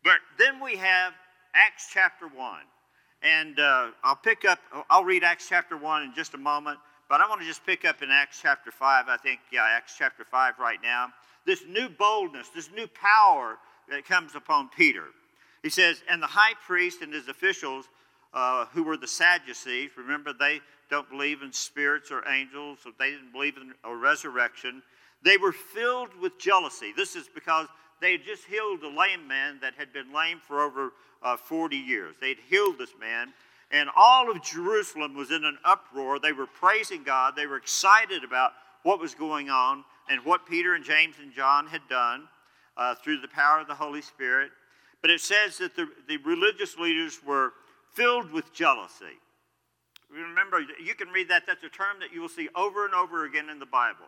But 0.05 0.19
then 0.39 0.61
we 0.63 0.77
have 0.77 1.15
Acts 1.55 1.89
chapter 1.93 2.29
1. 2.29 2.61
And 3.23 3.59
uh, 3.59 3.89
I'll 4.05 4.17
pick 4.17 4.45
up, 4.45 4.61
I'll 4.91 5.05
read 5.05 5.25
Acts 5.25 5.49
chapter 5.49 5.77
1 5.77 6.03
in 6.03 6.15
just 6.15 6.35
a 6.35 6.39
moment, 6.39 6.79
but 7.09 7.21
I 7.21 7.29
want 7.29 7.41
to 7.41 7.47
just 7.47 7.65
pick 7.65 7.85
up 7.85 8.03
in 8.03 8.11
Acts 8.11 8.39
chapter 8.41 8.71
5. 8.71 9.07
I 9.09 9.17
think, 9.17 9.41
yeah, 9.51 9.67
Acts 9.69 9.95
chapter 9.99 10.25
5 10.25 10.59
right 10.59 10.79
now. 10.83 11.09
This 11.45 11.65
new 11.67 11.89
boldness, 11.89 12.51
this 12.55 12.71
new 12.71 12.87
power 12.89 13.59
that 13.89 14.05
comes 14.05 14.35
upon 14.35 14.69
Peter. 14.69 15.05
He 15.63 15.71
says, 15.71 16.03
And 16.09 16.23
the 16.23 16.27
high 16.27 16.55
priest 16.67 17.03
and 17.03 17.13
his 17.13 17.29
officials, 17.29 17.87
uh, 18.35 18.67
who 18.67 18.83
were 18.83 18.97
the 18.97 19.09
Sadducees, 19.09 19.91
remember 19.97 20.33
they, 20.33 20.61
don't 20.91 21.09
believe 21.11 21.43
in 21.43 21.53
spirits 21.53 22.11
or 22.11 22.27
angels, 22.29 22.79
or 22.87 22.93
they 22.99 23.11
didn't 23.11 23.33
believe 23.33 23.57
in 23.57 23.75
a 23.85 23.95
resurrection. 23.95 24.83
They 25.27 25.39
were 25.39 25.51
filled 25.51 26.15
with 26.23 26.39
jealousy. 26.39 26.93
This 26.97 27.17
is 27.17 27.29
because 27.35 27.67
they 28.01 28.13
had 28.13 28.23
just 28.25 28.45
healed 28.45 28.85
a 28.85 28.89
lame 28.89 29.27
man 29.27 29.59
that 29.61 29.75
had 29.77 29.93
been 29.93 30.13
lame 30.15 30.39
for 30.39 30.63
over 30.63 30.93
uh, 31.21 31.37
40 31.37 31.77
years. 31.77 32.15
They'd 32.21 32.39
healed 32.49 32.79
this 32.79 32.93
man, 33.01 33.35
and 33.73 33.91
all 33.97 34.31
of 34.31 34.41
Jerusalem 34.45 35.17
was 35.17 35.33
in 35.33 35.45
an 35.45 35.59
uproar. 35.65 36.21
They 36.21 36.31
were 36.31 36.47
praising 36.47 37.03
God, 37.03 37.35
they 37.35 37.49
were 37.49 37.57
excited 37.57 38.23
about 38.23 38.53
what 38.85 39.01
was 39.01 39.17
going 39.17 39.51
on 39.51 39.85
and 40.09 40.25
what 40.25 40.47
Peter 40.47 40.77
and 40.77 40.85
James 40.85 41.17
and 41.21 41.33
John 41.33 41.67
had 41.67 41.83
done 41.91 42.29
uh, 42.77 42.95
through 42.95 43.21
the 43.21 43.27
power 43.27 43.59
of 43.59 43.67
the 43.67 43.75
Holy 43.75 44.03
Spirit. 44.03 44.53
But 45.03 45.11
it 45.11 45.21
says 45.21 45.59
that 45.59 45.75
the, 45.75 45.89
the 46.07 46.19
religious 46.19 46.79
leaders 46.79 47.19
were 47.27 47.53
filled 47.95 48.31
with 48.31 48.55
jealousy. 48.55 49.19
Remember, 50.09 50.61
you 50.81 50.95
can 50.95 51.09
read 51.09 51.29
that. 51.31 51.49
That's 51.49 51.65
a 51.65 51.69
term 51.69 51.97
that 51.99 52.13
you 52.13 52.21
will 52.21 52.29
see 52.29 52.49
over 52.55 52.85
and 52.85 52.95
over 52.95 53.25
again 53.25 53.51
in 53.51 53.59
the 53.59 53.67
Bible. 53.67 54.07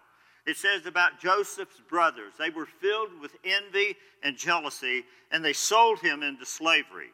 It 0.49 0.57
says 0.57 0.87
about 0.87 1.21
Joseph's 1.21 1.83
brothers, 1.91 2.33
they 2.39 2.49
were 2.49 2.65
filled 2.65 3.21
with 3.21 3.37
envy 3.45 3.97
and 4.23 4.35
jealousy, 4.35 5.05
and 5.31 5.45
they 5.45 5.53
sold 5.53 5.99
him 6.01 6.23
into 6.23 6.47
slavery. 6.47 7.11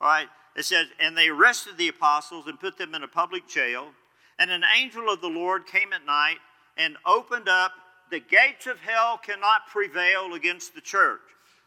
All 0.00 0.08
right, 0.08 0.26
it 0.56 0.64
says, 0.64 0.88
and 0.98 1.16
they 1.16 1.28
arrested 1.28 1.78
the 1.78 1.86
apostles 1.86 2.48
and 2.48 2.58
put 2.58 2.76
them 2.76 2.92
in 2.96 3.04
a 3.04 3.08
public 3.08 3.46
jail. 3.46 3.90
And 4.40 4.50
an 4.50 4.64
angel 4.76 5.08
of 5.08 5.20
the 5.20 5.28
Lord 5.28 5.68
came 5.68 5.92
at 5.92 6.04
night 6.04 6.38
and 6.76 6.96
opened 7.06 7.48
up 7.48 7.70
the 8.10 8.18
gates 8.18 8.66
of 8.66 8.80
hell 8.80 9.18
cannot 9.18 9.68
prevail 9.68 10.34
against 10.34 10.74
the 10.74 10.80
church. 10.80 11.20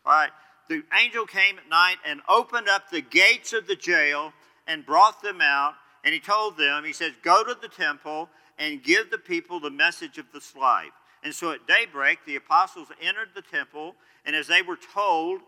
All 0.05 0.11
right, 0.11 0.31
the 0.67 0.83
angel 0.99 1.25
came 1.25 1.57
at 1.57 1.69
night 1.69 1.99
and 2.05 2.19
opened 2.27 2.67
up 2.67 2.89
the 2.91 2.99
gates 2.99 3.53
of 3.53 3.65
the 3.65 3.77
jail 3.77 4.33
and 4.67 4.85
brought 4.85 5.21
them 5.21 5.39
out. 5.39 5.75
And 6.03 6.13
he 6.13 6.19
told 6.19 6.57
them, 6.57 6.83
he 6.83 6.91
says, 6.91 7.13
Go 7.23 7.45
to 7.45 7.55
the 7.61 7.69
temple 7.69 8.27
and 8.57 8.83
give 8.83 9.11
the 9.11 9.17
people 9.17 9.59
the 9.59 9.69
message 9.69 10.17
of 10.17 10.25
this 10.33 10.55
life. 10.55 10.91
And 11.23 11.33
so 11.33 11.51
at 11.51 11.67
daybreak, 11.67 12.19
the 12.25 12.35
apostles 12.35 12.87
entered 13.01 13.29
the 13.35 13.41
temple, 13.41 13.95
and 14.25 14.35
as 14.35 14.47
they 14.47 14.61
were 14.61 14.77
told, 14.93 15.41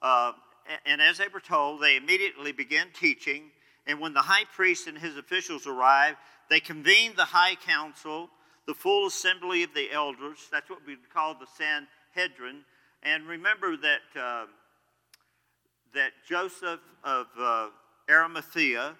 uh, 0.00 0.32
and 0.86 1.00
as 1.00 1.18
they 1.18 1.28
were 1.32 1.40
told, 1.40 1.80
they 1.80 1.96
immediately 1.96 2.52
began 2.52 2.88
teaching. 2.92 3.50
And 3.86 4.00
when 4.00 4.14
the 4.14 4.20
high 4.20 4.44
priest 4.54 4.86
and 4.86 4.98
his 4.98 5.16
officials 5.16 5.66
arrived, 5.66 6.18
they 6.50 6.60
convened 6.60 7.16
the 7.16 7.24
high 7.24 7.54
council, 7.54 8.30
the 8.66 8.74
full 8.74 9.06
assembly 9.06 9.62
of 9.62 9.74
the 9.74 9.90
elders. 9.90 10.38
That's 10.50 10.70
what 10.70 10.80
we 10.86 10.96
call 11.12 11.34
the 11.34 11.46
Sanhedrin. 11.56 12.64
And 13.02 13.26
remember 13.26 13.76
that, 13.76 14.20
uh, 14.20 14.46
that 15.94 16.12
Joseph 16.28 16.80
of 17.02 17.26
uh, 17.38 17.68
Arimathea 18.08 18.94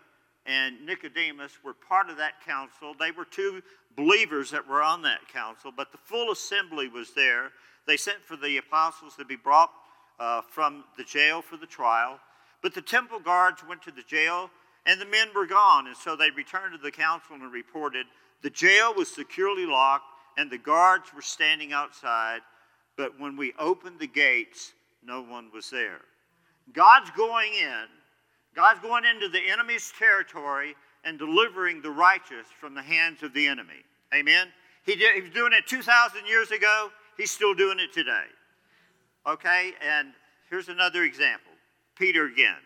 and 0.47 0.85
Nicodemus 0.85 1.53
were 1.65 1.75
part 1.75 2.11
of 2.11 2.17
that 2.17 2.45
council. 2.45 2.95
They 2.99 3.11
were 3.11 3.25
two 3.25 3.63
believers 3.97 4.51
that 4.51 4.67
were 4.67 4.83
on 4.83 5.03
that 5.03 5.29
council, 5.33 5.73
but 5.75 5.93
the 5.93 5.99
full 5.99 6.33
assembly 6.33 6.89
was 6.89 7.13
there. 7.15 7.51
They 7.87 7.97
sent 7.97 8.25
for 8.25 8.37
the 8.37 8.57
apostles 8.57 9.17
to 9.17 9.25
be 9.25 9.37
brought 9.37 9.71
uh, 10.19 10.43
from 10.49 10.85
the 10.97 11.05
jail 11.05 11.43
for 11.43 11.57
the 11.57 11.67
trial. 11.67 12.19
But 12.63 12.75
the 12.75 12.83
temple 12.83 13.21
guards 13.21 13.63
went 13.69 13.83
to 13.83 13.91
the 13.91 14.03
jail, 14.03 14.51
and 14.87 15.01
the 15.01 15.07
men 15.07 15.29
were 15.35 15.47
gone. 15.47 15.87
And 15.87 15.97
so 15.97 16.17
they 16.17 16.31
returned 16.31 16.75
to 16.75 16.83
the 16.83 16.91
council 16.91 17.35
and 17.35 17.53
reported 17.53 18.07
the 18.43 18.51
jail 18.51 18.93
was 18.95 19.09
securely 19.09 19.67
locked, 19.67 20.07
and 20.37 20.51
the 20.51 20.59
guards 20.59 21.15
were 21.15 21.23
standing 21.23 21.73
outside. 21.73 22.41
But 22.97 23.19
when 23.19 23.37
we 23.37 23.53
opened 23.59 24.01
the 24.01 24.07
gates, 24.07 24.73
no 25.05 25.23
one 25.23 25.51
was 25.53 25.71
there. 25.71 26.01
God's 26.73 27.11
going 27.11 27.53
in 27.55 27.85
God's 28.55 28.81
going 28.81 29.05
into 29.05 29.29
the 29.29 29.41
enemy's 29.51 29.93
territory 29.99 30.75
and 31.05 31.19
delivering 31.19 31.83
the 31.83 31.91
righteous 31.91 32.47
from 32.61 32.75
the 32.75 32.83
hands 32.83 33.23
of 33.23 33.33
the 33.35 33.47
enemy. 33.47 33.83
Amen? 34.15 34.49
He, 34.85 34.95
did, 34.95 35.15
he 35.15 35.23
was 35.23 35.31
doing 35.31 35.53
it 35.53 35.67
2,000 35.67 36.27
years 36.27 36.51
ago. 36.51 36.91
He's 37.17 37.31
still 37.31 37.55
doing 37.55 37.79
it 37.79 37.93
today. 37.93 38.25
Okay? 39.27 39.73
And 39.81 40.09
here's 40.51 40.69
another 40.69 41.05
example 41.05 41.53
Peter 41.97 42.27
again. 42.27 42.57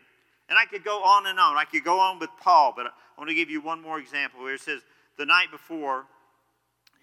And 0.49 0.59
I 0.59 0.65
could 0.65 0.85
go 0.85 1.03
on 1.03 1.27
and 1.27 1.39
on. 1.39 1.57
I 1.57 1.65
could 1.65 1.85
go 1.85 1.99
on 1.99 2.19
with 2.19 2.31
Paul, 2.41 2.73
but 2.77 2.87
I 2.87 2.91
want 3.19 3.29
to 3.31 3.35
give 3.35 3.51
you 3.51 3.61
one 3.61 3.83
more 3.83 3.99
example 3.99 4.43
where 4.43 4.55
it 4.55 4.61
says 4.61 4.83
the 5.19 5.27
night 5.27 5.51
before, 5.51 6.05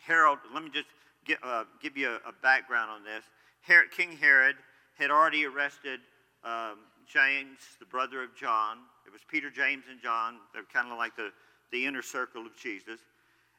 Herod, 0.06 0.40
let 0.54 0.64
me 0.64 0.70
just 0.74 0.88
get, 1.26 1.40
uh, 1.44 1.66
give 1.82 1.98
you 1.98 2.10
a, 2.10 2.30
a, 2.30 2.34
background 2.42 2.90
on 2.90 3.04
this. 3.04 3.24
Herod, 3.62 3.92
King 3.92 4.18
Herod 4.18 4.56
had 4.98 5.12
already 5.12 5.46
arrested 5.46 6.00
um, 6.44 6.80
James, 7.08 7.60
the 7.80 7.86
brother 7.86 8.24
of 8.24 8.36
John. 8.36 8.78
It 9.06 9.12
was 9.12 9.22
Peter, 9.28 9.50
James, 9.50 9.86
and 9.90 10.02
John. 10.02 10.38
They're 10.54 10.64
kind 10.74 10.92
of 10.92 10.98
like 10.98 11.16
the, 11.16 11.32
the 11.72 11.86
inner 11.86 12.02
circle 12.02 12.46
of 12.46 12.56
Jesus, 12.56 13.00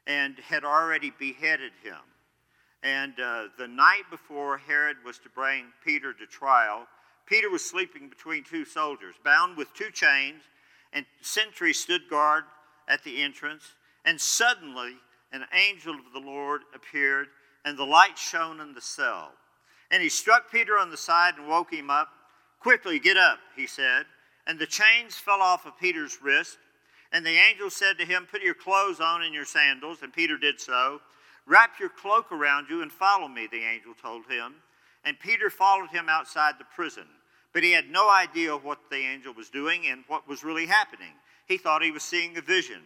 and 0.07 0.39
had 0.39 0.65
already 0.65 1.13
beheaded 1.19 1.73
him. 1.83 2.01
And 2.83 3.19
uh, 3.19 3.45
the 3.59 3.69
night 3.69 4.05
before 4.11 4.59
Herod 4.59 4.99
was 5.05 5.19
to 5.21 5.29
bring 5.31 5.65
Peter 5.83 6.13
to 6.13 6.27
trial, 6.27 6.87
Peter 7.27 7.49
was 7.49 7.65
sleeping 7.65 8.09
between 8.09 8.45
two 8.45 8.65
soldiers, 8.65 9.15
bound 9.25 9.57
with 9.57 9.73
two 9.73 9.91
chains, 9.91 10.43
and 10.93 11.07
sentries 11.23 11.81
stood 11.81 12.03
guard 12.11 12.45
at 12.87 13.03
the 13.03 13.23
entrance. 13.23 13.75
And 14.05 14.21
suddenly, 14.21 14.93
an 15.33 15.45
angel 15.53 15.95
of 15.95 16.13
the 16.13 16.21
Lord 16.21 16.63
appeared, 16.75 17.29
and 17.65 17.79
the 17.79 17.85
light 17.85 18.19
shone 18.19 18.61
in 18.61 18.75
the 18.75 18.81
cell. 18.81 19.33
And 19.91 20.03
he 20.03 20.09
struck 20.09 20.51
Peter 20.51 20.79
on 20.79 20.91
the 20.91 20.97
side 20.97 21.35
and 21.39 21.49
woke 21.49 21.73
him 21.73 21.89
up. 21.89 22.09
Quickly, 22.65 22.99
get 22.99 23.19
up, 23.19 23.41
he 23.55 23.67
said. 23.67 24.07
And 24.47 24.59
the 24.59 24.67
chains 24.67 25.17
fell 25.17 25.43
off 25.43 25.67
of 25.67 25.79
Peter's 25.79 26.17
wrist. 26.23 26.57
And 27.13 27.25
the 27.25 27.37
angel 27.37 27.69
said 27.69 27.99
to 27.99 28.07
him, 28.07 28.27
Put 28.29 28.41
your 28.41 28.55
clothes 28.55 29.01
on 29.01 29.23
and 29.23 29.35
your 29.35 29.45
sandals. 29.45 29.99
And 30.03 30.11
Peter 30.11 30.39
did 30.39 30.59
so. 30.59 31.03
Wrap 31.45 31.79
your 31.79 31.91
cloak 31.91 32.33
around 32.33 32.69
you 32.71 32.81
and 32.81 32.91
follow 32.91 33.29
me, 33.29 33.47
the 33.53 33.63
angel 33.63 33.93
told 34.01 34.25
him. 34.31 34.55
And 35.05 35.21
Peter 35.21 35.51
followed 35.51 35.91
him 35.91 36.07
outside 36.09 36.55
the 36.59 36.65
prison. 36.75 37.05
But 37.53 37.65
he 37.65 37.73
had 37.73 37.91
no 37.91 38.11
idea 38.11 38.57
what 38.57 38.79
the 38.91 38.97
angel 38.97 39.35
was 39.35 39.51
doing 39.51 39.87
and 39.87 40.03
what 40.09 40.27
was 40.27 40.43
really 40.43 40.65
happening. 40.65 41.13
He 41.47 41.59
thought 41.59 41.83
he 41.83 41.91
was 41.91 42.03
seeing 42.03 42.35
a 42.39 42.41
vision. 42.41 42.81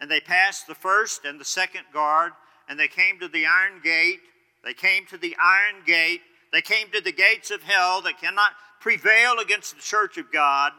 And 0.00 0.08
they 0.08 0.20
passed 0.20 0.68
the 0.68 0.74
first 0.76 1.24
and 1.24 1.40
the 1.40 1.44
second 1.44 1.86
guard, 1.92 2.30
and 2.68 2.78
they 2.78 2.86
came 2.86 3.18
to 3.18 3.26
the 3.26 3.44
iron 3.46 3.80
gate. 3.82 4.20
They 4.62 4.72
came 4.72 5.04
to 5.06 5.18
the 5.18 5.36
iron 5.42 5.82
gate. 5.84 6.20
They 6.52 6.62
came 6.62 6.92
to 6.92 7.00
the 7.00 7.10
gates 7.10 7.50
of 7.50 7.64
hell 7.64 8.02
that 8.02 8.20
cannot 8.20 8.52
prevail 8.80 9.38
against 9.38 9.74
the 9.74 9.82
church 9.82 10.18
of 10.18 10.32
God, 10.32 10.72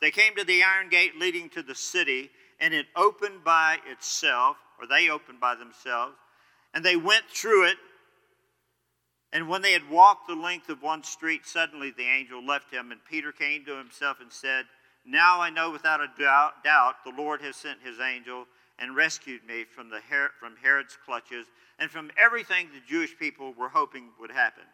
they 0.00 0.10
came 0.10 0.34
to 0.36 0.44
the 0.44 0.62
iron 0.62 0.88
gate 0.88 1.16
leading 1.18 1.48
to 1.50 1.62
the 1.62 1.74
city, 1.74 2.30
and 2.60 2.74
it 2.74 2.86
opened 2.96 3.44
by 3.44 3.78
itself, 3.90 4.56
or 4.78 4.86
they 4.86 5.08
opened 5.08 5.40
by 5.40 5.54
themselves, 5.54 6.16
and 6.72 6.84
they 6.84 6.96
went 6.96 7.24
through 7.28 7.68
it. 7.68 7.76
And 9.32 9.48
when 9.48 9.62
they 9.62 9.72
had 9.72 9.88
walked 9.90 10.28
the 10.28 10.34
length 10.34 10.68
of 10.68 10.82
one 10.82 11.02
street, 11.02 11.46
suddenly 11.46 11.90
the 11.90 12.04
angel 12.04 12.44
left 12.44 12.72
him, 12.72 12.92
and 12.92 13.00
Peter 13.04 13.32
came 13.32 13.64
to 13.64 13.76
himself 13.76 14.18
and 14.20 14.32
said, 14.32 14.66
Now 15.04 15.40
I 15.40 15.50
know 15.50 15.70
without 15.70 16.00
a 16.00 16.10
doubt, 16.18 16.62
doubt 16.62 16.96
the 17.04 17.14
Lord 17.16 17.40
has 17.42 17.56
sent 17.56 17.80
his 17.82 17.98
angel 17.98 18.46
and 18.78 18.96
rescued 18.96 19.44
me 19.46 19.64
from, 19.64 19.88
the 19.88 20.00
from 20.38 20.56
Herod's 20.60 20.96
clutches 21.04 21.46
and 21.78 21.90
from 21.90 22.10
everything 22.16 22.68
the 22.68 22.80
Jewish 22.88 23.16
people 23.18 23.52
were 23.52 23.68
hoping 23.68 24.10
would 24.20 24.30
happen. 24.30 24.64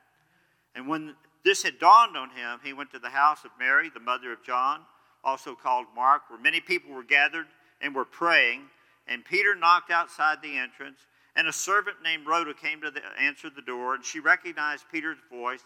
And 0.74 0.86
when 0.88 1.14
this 1.44 1.62
had 1.62 1.78
dawned 1.78 2.16
on 2.16 2.30
him, 2.30 2.60
he 2.62 2.72
went 2.72 2.90
to 2.92 2.98
the 2.98 3.10
house 3.10 3.44
of 3.44 3.50
Mary, 3.58 3.90
the 3.92 4.00
mother 4.00 4.32
of 4.32 4.42
John, 4.42 4.80
also 5.24 5.54
called 5.54 5.86
Mark, 5.94 6.22
where 6.28 6.40
many 6.40 6.60
people 6.60 6.94
were 6.94 7.02
gathered 7.02 7.46
and 7.80 7.94
were 7.94 8.04
praying. 8.04 8.62
And 9.06 9.24
Peter 9.24 9.54
knocked 9.54 9.90
outside 9.90 10.38
the 10.42 10.56
entrance, 10.56 10.98
and 11.34 11.48
a 11.48 11.52
servant 11.52 11.96
named 12.02 12.26
Rhoda 12.26 12.54
came 12.54 12.80
to 12.82 12.90
the, 12.90 13.00
answer 13.20 13.48
the 13.50 13.62
door, 13.62 13.94
and 13.94 14.04
she 14.04 14.20
recognized 14.20 14.84
Peter's 14.92 15.18
voice. 15.30 15.64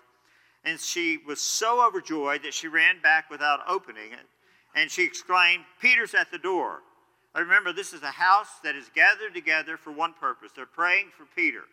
And 0.64 0.80
she 0.80 1.18
was 1.26 1.40
so 1.40 1.86
overjoyed 1.86 2.42
that 2.42 2.54
she 2.54 2.68
ran 2.68 3.02
back 3.02 3.28
without 3.30 3.60
opening 3.68 4.12
it. 4.12 4.26
And 4.74 4.90
she 4.90 5.04
exclaimed, 5.04 5.64
Peter's 5.80 6.14
at 6.14 6.30
the 6.30 6.38
door. 6.38 6.80
I 7.34 7.40
remember 7.40 7.72
this 7.72 7.92
is 7.92 8.02
a 8.02 8.10
house 8.10 8.60
that 8.62 8.74
is 8.74 8.90
gathered 8.94 9.34
together 9.34 9.76
for 9.76 9.92
one 9.92 10.14
purpose. 10.14 10.52
They're 10.54 10.66
praying 10.66 11.10
for 11.16 11.26
Peter. 11.36 11.64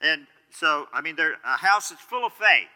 And 0.00 0.26
so, 0.50 0.88
I 0.92 1.00
mean, 1.00 1.16
they're 1.16 1.36
a 1.44 1.56
house 1.56 1.88
that's 1.88 2.02
full 2.02 2.26
of 2.26 2.32
faith. 2.32 2.68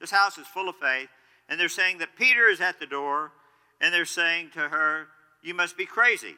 This 0.00 0.10
house 0.10 0.38
is 0.38 0.46
full 0.46 0.68
of 0.68 0.76
faith. 0.76 1.08
And 1.48 1.58
they're 1.58 1.68
saying 1.68 1.98
that 1.98 2.16
Peter 2.16 2.48
is 2.48 2.60
at 2.60 2.78
the 2.78 2.86
door, 2.86 3.32
and 3.80 3.92
they're 3.92 4.04
saying 4.04 4.50
to 4.54 4.60
her, 4.60 5.08
You 5.42 5.54
must 5.54 5.76
be 5.76 5.86
crazy. 5.86 6.36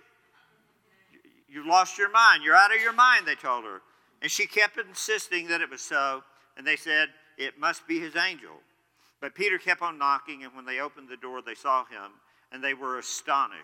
You've 1.49 1.67
lost 1.67 1.99
your 1.99 2.11
mind. 2.11 2.43
You're 2.43 2.57
out 2.57 2.75
of 2.75 2.81
your 2.81 2.95
mind, 2.95 3.27
they 3.27 3.35
told 3.35 3.65
her. 3.65 3.83
And 4.23 4.31
she 4.31 4.47
kept 4.47 4.79
insisting 4.79 5.49
that 5.49 5.61
it 5.61 5.69
was 5.69 5.83
so, 5.83 6.23
and 6.57 6.67
they 6.67 6.77
said, 6.77 7.09
It 7.37 7.59
must 7.59 7.87
be 7.87 8.01
his 8.01 8.17
angel. 8.17 8.55
But 9.21 9.35
Peter 9.35 9.59
kept 9.59 9.83
on 9.83 9.99
knocking, 9.99 10.45
and 10.45 10.55
when 10.55 10.65
they 10.65 10.81
opened 10.81 11.09
the 11.09 11.17
door, 11.17 11.43
they 11.43 11.55
saw 11.55 11.85
him, 11.85 12.11
and 12.51 12.65
they 12.65 12.75
were 12.75 12.99
astonished. 12.99 13.61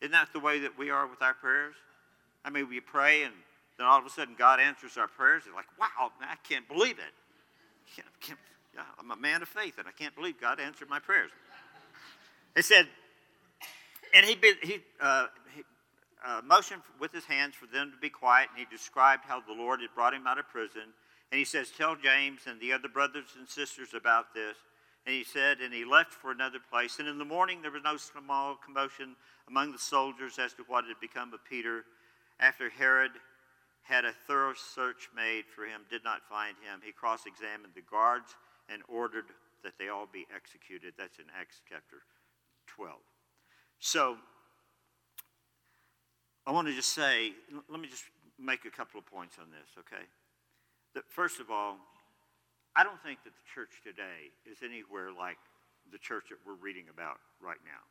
Isn't 0.00 0.12
that 0.12 0.32
the 0.32 0.40
way 0.40 0.60
that 0.60 0.78
we 0.78 0.90
are 0.90 1.06
with 1.06 1.20
our 1.20 1.34
prayers? 1.34 1.74
I 2.44 2.50
mean, 2.50 2.68
we 2.68 2.80
pray, 2.80 3.24
and 3.24 3.34
then 3.76 3.86
all 3.86 3.98
of 3.98 4.06
a 4.06 4.10
sudden 4.10 4.34
God 4.38 4.60
answers 4.60 4.96
our 4.96 5.08
prayers. 5.08 5.44
They're 5.44 5.54
like, 5.54 5.66
wow, 5.78 6.12
I 6.20 6.36
can't 6.48 6.66
believe 6.68 6.98
it. 6.98 7.14
Can't, 7.94 8.08
can't, 8.20 8.38
yeah, 8.38 8.57
I'm 8.98 9.10
a 9.10 9.16
man 9.16 9.42
of 9.42 9.48
faith, 9.48 9.78
and 9.78 9.86
I 9.88 9.92
can't 9.92 10.14
believe 10.14 10.40
God 10.40 10.60
answered 10.60 10.88
my 10.88 10.98
prayers. 10.98 11.30
It 12.56 12.64
said, 12.64 12.88
and 14.14 14.24
he, 14.24 14.36
he, 14.62 14.80
uh, 15.00 15.26
he 15.54 15.62
uh, 16.26 16.40
motioned 16.44 16.82
with 17.00 17.12
his 17.12 17.24
hands 17.24 17.54
for 17.54 17.66
them 17.66 17.92
to 17.92 17.98
be 17.98 18.10
quiet, 18.10 18.48
and 18.50 18.58
he 18.58 18.66
described 18.74 19.24
how 19.26 19.40
the 19.40 19.52
Lord 19.52 19.80
had 19.80 19.90
brought 19.94 20.14
him 20.14 20.26
out 20.26 20.38
of 20.38 20.48
prison. 20.48 20.82
And 21.30 21.38
he 21.38 21.44
says, 21.44 21.70
Tell 21.70 21.94
James 21.94 22.40
and 22.46 22.60
the 22.60 22.72
other 22.72 22.88
brothers 22.88 23.36
and 23.38 23.48
sisters 23.48 23.90
about 23.94 24.34
this. 24.34 24.56
And 25.06 25.14
he 25.14 25.24
said, 25.24 25.60
and 25.60 25.72
he 25.72 25.84
left 25.84 26.12
for 26.12 26.30
another 26.30 26.58
place. 26.70 26.98
And 26.98 27.08
in 27.08 27.18
the 27.18 27.24
morning 27.24 27.62
there 27.62 27.70
was 27.70 27.82
no 27.82 27.96
small 27.96 28.56
commotion 28.56 29.16
among 29.48 29.72
the 29.72 29.78
soldiers 29.78 30.38
as 30.38 30.52
to 30.54 30.64
what 30.66 30.84
had 30.84 31.00
become 31.00 31.32
of 31.32 31.44
Peter. 31.48 31.84
After 32.40 32.68
Herod 32.68 33.12
had 33.84 34.04
a 34.04 34.12
thorough 34.26 34.52
search 34.54 35.08
made 35.16 35.44
for 35.46 35.64
him, 35.64 35.82
did 35.88 36.04
not 36.04 36.28
find 36.28 36.56
him, 36.60 36.80
he 36.84 36.92
cross 36.92 37.24
examined 37.24 37.72
the 37.74 37.80
guards 37.90 38.34
and 38.68 38.82
ordered 38.88 39.26
that 39.62 39.72
they 39.78 39.88
all 39.88 40.08
be 40.10 40.26
executed. 40.34 40.94
That's 40.98 41.18
in 41.18 41.24
Acts 41.38 41.60
chapter 41.68 42.02
12. 42.66 42.96
So, 43.78 44.16
I 46.46 46.52
want 46.52 46.68
to 46.68 46.74
just 46.74 46.92
say, 46.94 47.32
let 47.68 47.80
me 47.80 47.88
just 47.88 48.04
make 48.38 48.64
a 48.64 48.70
couple 48.70 48.98
of 48.98 49.06
points 49.06 49.36
on 49.40 49.50
this, 49.50 49.68
okay? 49.78 50.04
That 50.94 51.04
first 51.08 51.40
of 51.40 51.50
all, 51.50 51.76
I 52.76 52.84
don't 52.84 53.02
think 53.02 53.18
that 53.24 53.34
the 53.34 53.46
church 53.52 53.82
today 53.82 54.30
is 54.50 54.58
anywhere 54.62 55.10
like 55.12 55.38
the 55.90 55.98
church 55.98 56.26
that 56.30 56.38
we're 56.46 56.54
reading 56.54 56.84
about 56.92 57.18
right 57.42 57.60
now. 57.64 57.82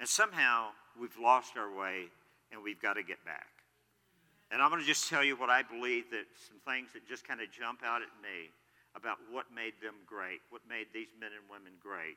And 0.00 0.08
somehow 0.08 0.68
we've 1.00 1.16
lost 1.18 1.56
our 1.56 1.72
way 1.72 2.10
and 2.52 2.62
we've 2.62 2.80
got 2.80 2.94
to 2.94 3.02
get 3.02 3.24
back. 3.24 3.48
And 4.50 4.62
I'm 4.62 4.70
going 4.70 4.80
to 4.80 4.86
just 4.86 5.08
tell 5.08 5.24
you 5.24 5.36
what 5.36 5.50
I 5.50 5.62
believe 5.62 6.10
that 6.10 6.26
some 6.36 6.58
things 6.66 6.92
that 6.92 7.08
just 7.08 7.26
kind 7.26 7.40
of 7.40 7.50
jump 7.50 7.80
out 7.84 8.02
at 8.02 8.12
me 8.22 8.52
about 8.96 9.18
what 9.30 9.46
made 9.54 9.74
them 9.82 9.94
great, 10.06 10.40
what 10.50 10.62
made 10.68 10.86
these 10.92 11.12
men 11.20 11.30
and 11.36 11.44
women 11.50 11.74
great. 11.82 12.16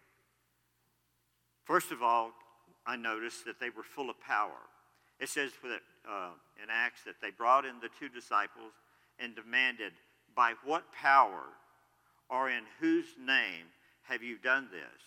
First 1.65 1.91
of 1.91 2.01
all, 2.01 2.31
I 2.87 2.95
noticed 2.95 3.45
that 3.45 3.59
they 3.59 3.69
were 3.69 3.83
full 3.83 4.09
of 4.09 4.19
power. 4.21 4.57
It 5.19 5.29
says 5.29 5.51
that, 5.63 5.81
uh, 6.09 6.31
in 6.63 6.69
Acts 6.71 7.03
that 7.03 7.21
they 7.21 7.29
brought 7.29 7.65
in 7.65 7.79
the 7.81 7.89
two 7.99 8.09
disciples 8.09 8.71
and 9.19 9.35
demanded, 9.35 9.93
By 10.35 10.53
what 10.63 10.91
power 10.93 11.43
or 12.29 12.49
in 12.49 12.63
whose 12.79 13.07
name 13.19 13.67
have 14.03 14.23
you 14.23 14.37
done 14.37 14.69
this? 14.71 15.01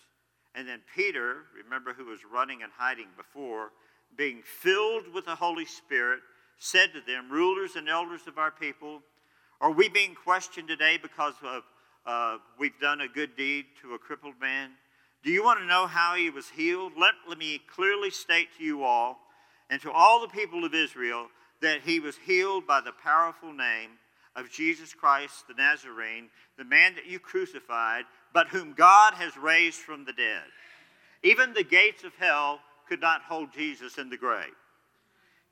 And 0.55 0.67
then 0.67 0.81
Peter, 0.95 1.45
remember 1.57 1.93
who 1.93 2.05
was 2.05 2.19
running 2.31 2.61
and 2.61 2.71
hiding 2.77 3.07
before, 3.17 3.71
being 4.15 4.43
filled 4.43 5.11
with 5.11 5.25
the 5.25 5.35
Holy 5.35 5.65
Spirit, 5.65 6.19
said 6.57 6.93
to 6.93 7.01
them, 7.01 7.31
Rulers 7.31 7.75
and 7.75 7.89
elders 7.89 8.27
of 8.27 8.37
our 8.37 8.51
people, 8.51 9.01
are 9.63 9.71
we 9.71 9.87
being 9.87 10.13
questioned 10.13 10.67
today 10.67 10.99
because 11.01 11.35
of 11.41 11.63
uh, 12.05 12.37
we've 12.59 12.77
done 12.81 12.99
a 12.99 13.07
good 13.07 13.37
deed 13.37 13.63
to 13.81 13.93
a 13.93 13.97
crippled 13.97 14.33
man? 14.41 14.71
Do 15.23 15.31
you 15.31 15.41
want 15.41 15.61
to 15.61 15.65
know 15.65 15.87
how 15.87 16.15
he 16.15 16.29
was 16.29 16.49
healed? 16.49 16.91
Let, 16.97 17.13
let 17.29 17.37
me 17.37 17.61
clearly 17.73 18.09
state 18.09 18.49
to 18.57 18.63
you 18.65 18.83
all 18.83 19.19
and 19.69 19.81
to 19.81 19.89
all 19.89 20.19
the 20.19 20.27
people 20.27 20.65
of 20.65 20.73
Israel 20.73 21.27
that 21.61 21.79
he 21.79 22.01
was 22.01 22.17
healed 22.17 22.67
by 22.67 22.81
the 22.81 22.91
powerful 22.91 23.53
name 23.53 23.91
of 24.35 24.51
Jesus 24.51 24.93
Christ 24.93 25.47
the 25.47 25.53
Nazarene, 25.53 26.27
the 26.57 26.65
man 26.65 26.93
that 26.95 27.05
you 27.05 27.17
crucified, 27.17 28.03
but 28.33 28.49
whom 28.49 28.73
God 28.73 29.13
has 29.13 29.37
raised 29.37 29.79
from 29.79 30.03
the 30.03 30.11
dead. 30.11 30.43
Even 31.23 31.53
the 31.53 31.63
gates 31.63 32.03
of 32.03 32.11
hell 32.19 32.59
could 32.89 32.99
not 32.99 33.21
hold 33.21 33.53
Jesus 33.53 33.97
in 33.97 34.09
the 34.09 34.17
grave. 34.17 34.51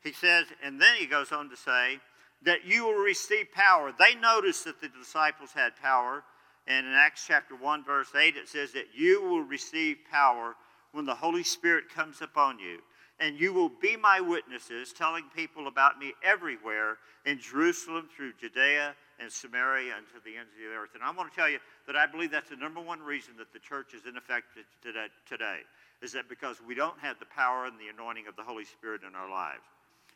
He 0.04 0.12
says, 0.12 0.48
and 0.62 0.82
then 0.82 0.96
he 1.00 1.06
goes 1.06 1.32
on 1.32 1.50
to 1.50 1.56
say, 1.56 2.02
that 2.44 2.66
you 2.66 2.86
will 2.86 3.04
receive 3.04 3.52
power. 3.52 3.94
They 3.98 4.16
noticed 4.16 4.66
that 4.66 4.82
the 4.82 4.90
disciples 4.90 5.52
had 5.54 5.76
power. 5.82 6.24
And 6.68 6.86
in 6.86 6.94
Acts 6.94 7.26
chapter 7.28 7.56
1, 7.56 7.84
verse 7.84 8.10
8, 8.16 8.36
it 8.36 8.48
says 8.48 8.72
that 8.74 8.88
you 8.96 9.22
will 9.24 9.44
receive 9.44 9.98
power 10.12 10.56
when 10.92 11.06
the 11.06 11.16
Holy 11.16 11.44
Spirit 11.44 11.86
comes 11.90 12.22
upon 12.22 12.60
you 12.60 12.80
and 13.22 13.40
you 13.40 13.54
will 13.54 13.70
be 13.70 13.96
my 13.96 14.20
witnesses, 14.20 14.92
telling 14.92 15.24
people 15.36 15.68
about 15.68 16.00
me 16.00 16.12
everywhere 16.24 16.98
in 17.26 17.40
Jerusalem, 17.40 18.10
through 18.14 18.34
Judea 18.42 18.96
and 19.20 19.32
Samaria, 19.32 19.94
and 19.96 20.08
to 20.08 20.14
the 20.26 20.36
ends 20.38 20.50
of 20.58 20.60
the 20.60 20.76
earth. 20.76 20.90
And 20.96 21.04
I 21.04 21.12
want 21.12 21.30
to 21.30 21.36
tell 21.36 21.48
you 21.48 21.60
that 21.86 21.96
I 21.96 22.08
believe 22.08 22.32
that's 22.32 22.50
the 22.50 22.56
number 22.56 22.82
one 22.82 23.00
reason 23.00 23.36
that 23.38 23.54
the 23.54 23.60
church 23.60 23.94
is 23.94 24.02
ineffective 24.10 24.66
today, 24.82 25.60
is 26.02 26.12
that 26.14 26.28
because 26.30 26.58
we 26.68 26.74
don't 26.74 26.98
have 26.98 27.20
the 27.20 27.28
power 27.28 27.66
and 27.66 27.78
the 27.78 27.94
anointing 27.94 28.26
of 28.26 28.36
the 28.36 28.42
Holy 28.42 28.66
Spirit 28.66 29.02
in 29.08 29.14
our 29.14 29.30
lives. 29.30 29.62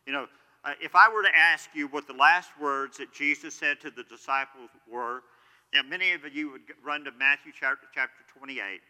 You 0.07 0.13
know, 0.13 0.25
uh, 0.65 0.73
if 0.81 0.95
I 0.95 1.13
were 1.13 1.21
to 1.21 1.35
ask 1.35 1.69
you 1.73 1.87
what 1.87 2.07
the 2.07 2.13
last 2.13 2.49
words 2.59 2.97
that 2.97 3.13
Jesus 3.13 3.53
said 3.53 3.79
to 3.81 3.91
the 3.91 4.03
disciples 4.03 4.69
were, 4.91 5.21
know, 5.75 5.83
many 5.83 6.13
of 6.13 6.21
you 6.33 6.51
would 6.51 6.61
run 6.83 7.03
to 7.03 7.11
Matthew 7.11 7.51
chapter, 7.57 7.87
chapter 7.93 8.23
28, 8.37 8.81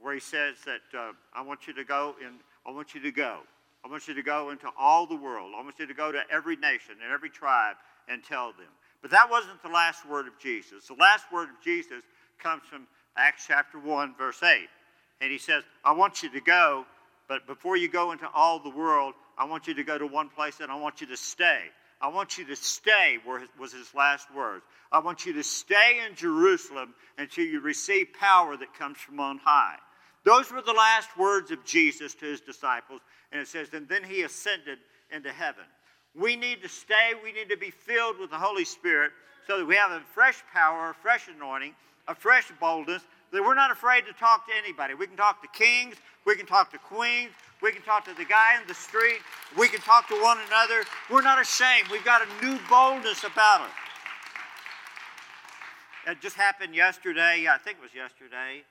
where 0.00 0.14
he 0.14 0.20
says 0.20 0.56
that 0.64 0.98
uh, 0.98 1.12
I 1.34 1.42
want 1.42 1.66
you 1.66 1.74
to 1.74 1.84
go 1.84 2.16
and 2.24 2.36
I 2.66 2.70
want 2.70 2.94
you 2.94 3.00
to 3.02 3.12
go. 3.12 3.38
I 3.84 3.88
want 3.88 4.06
you 4.06 4.14
to 4.14 4.22
go 4.22 4.50
into 4.50 4.68
all 4.78 5.06
the 5.06 5.16
world. 5.16 5.52
I 5.56 5.62
want 5.62 5.78
you 5.78 5.86
to 5.86 5.94
go 5.94 6.12
to 6.12 6.22
every 6.30 6.56
nation 6.56 6.96
and 7.02 7.12
every 7.12 7.30
tribe 7.30 7.76
and 8.08 8.22
tell 8.22 8.52
them. 8.52 8.70
But 9.00 9.10
that 9.10 9.28
wasn't 9.28 9.62
the 9.62 9.68
last 9.68 10.08
word 10.08 10.28
of 10.28 10.38
Jesus. 10.38 10.86
The 10.86 10.94
last 10.94 11.26
word 11.32 11.48
of 11.48 11.60
Jesus 11.62 12.02
comes 12.38 12.62
from 12.68 12.86
Acts 13.16 13.44
chapter 13.48 13.78
1, 13.78 14.14
verse 14.16 14.42
8. 14.42 14.68
And 15.20 15.32
he 15.32 15.38
says, 15.38 15.64
I 15.84 15.92
want 15.92 16.22
you 16.22 16.30
to 16.30 16.40
go, 16.40 16.86
but 17.28 17.46
before 17.46 17.76
you 17.76 17.88
go 17.88 18.12
into 18.12 18.28
all 18.32 18.60
the 18.60 18.70
world, 18.70 19.14
I 19.42 19.44
want 19.44 19.66
you 19.66 19.74
to 19.74 19.82
go 19.82 19.98
to 19.98 20.06
one 20.06 20.28
place 20.28 20.60
and 20.60 20.70
I 20.70 20.76
want 20.76 21.00
you 21.00 21.06
to 21.08 21.16
stay. 21.16 21.62
I 22.00 22.06
want 22.06 22.38
you 22.38 22.44
to 22.44 22.54
stay, 22.54 23.18
was 23.58 23.72
his 23.72 23.92
last 23.92 24.32
words. 24.32 24.62
I 24.92 25.00
want 25.00 25.26
you 25.26 25.32
to 25.32 25.42
stay 25.42 26.00
in 26.06 26.14
Jerusalem 26.14 26.94
until 27.18 27.44
you 27.44 27.58
receive 27.58 28.06
power 28.12 28.56
that 28.56 28.72
comes 28.72 28.98
from 28.98 29.18
on 29.18 29.38
high. 29.38 29.74
Those 30.24 30.52
were 30.52 30.62
the 30.62 30.72
last 30.72 31.18
words 31.18 31.50
of 31.50 31.64
Jesus 31.64 32.14
to 32.14 32.26
his 32.26 32.40
disciples. 32.40 33.00
And 33.32 33.42
it 33.42 33.48
says, 33.48 33.68
and 33.72 33.88
then 33.88 34.04
he 34.04 34.22
ascended 34.22 34.78
into 35.10 35.32
heaven. 35.32 35.64
We 36.14 36.36
need 36.36 36.62
to 36.62 36.68
stay, 36.68 37.10
we 37.24 37.32
need 37.32 37.48
to 37.48 37.56
be 37.56 37.70
filled 37.70 38.20
with 38.20 38.30
the 38.30 38.38
Holy 38.38 38.64
Spirit 38.64 39.10
so 39.48 39.58
that 39.58 39.66
we 39.66 39.74
have 39.74 39.90
a 39.90 40.02
fresh 40.14 40.40
power, 40.54 40.90
a 40.90 40.94
fresh 40.94 41.26
anointing, 41.26 41.74
a 42.08 42.14
fresh 42.14 42.50
boldness, 42.60 43.02
that 43.32 43.42
we're 43.42 43.54
not 43.54 43.70
afraid 43.70 44.04
to 44.06 44.12
talk 44.12 44.46
to 44.46 44.52
anybody. 44.56 44.94
We 44.94 45.06
can 45.06 45.16
talk 45.16 45.40
to 45.42 45.48
kings, 45.48 45.96
we 46.26 46.36
can 46.36 46.46
talk 46.46 46.70
to 46.72 46.78
queens, 46.78 47.30
we 47.62 47.72
can 47.72 47.82
talk 47.82 48.04
to 48.04 48.14
the 48.14 48.24
guy 48.24 48.60
in 48.60 48.66
the 48.66 48.74
street, 48.74 49.20
we 49.58 49.68
can 49.68 49.80
talk 49.80 50.08
to 50.08 50.22
one 50.22 50.38
another. 50.48 50.82
We're 51.10 51.22
not 51.22 51.40
ashamed. 51.40 51.88
We've 51.90 52.04
got 52.04 52.22
a 52.22 52.44
new 52.44 52.58
boldness 52.68 53.24
about 53.24 53.62
us. 53.62 53.70
It 56.06 56.20
just 56.20 56.36
happened 56.36 56.74
yesterday, 56.74 57.46
I 57.48 57.58
think 57.58 57.78
it 57.78 57.82
was 57.82 57.94
yesterday 57.94 58.64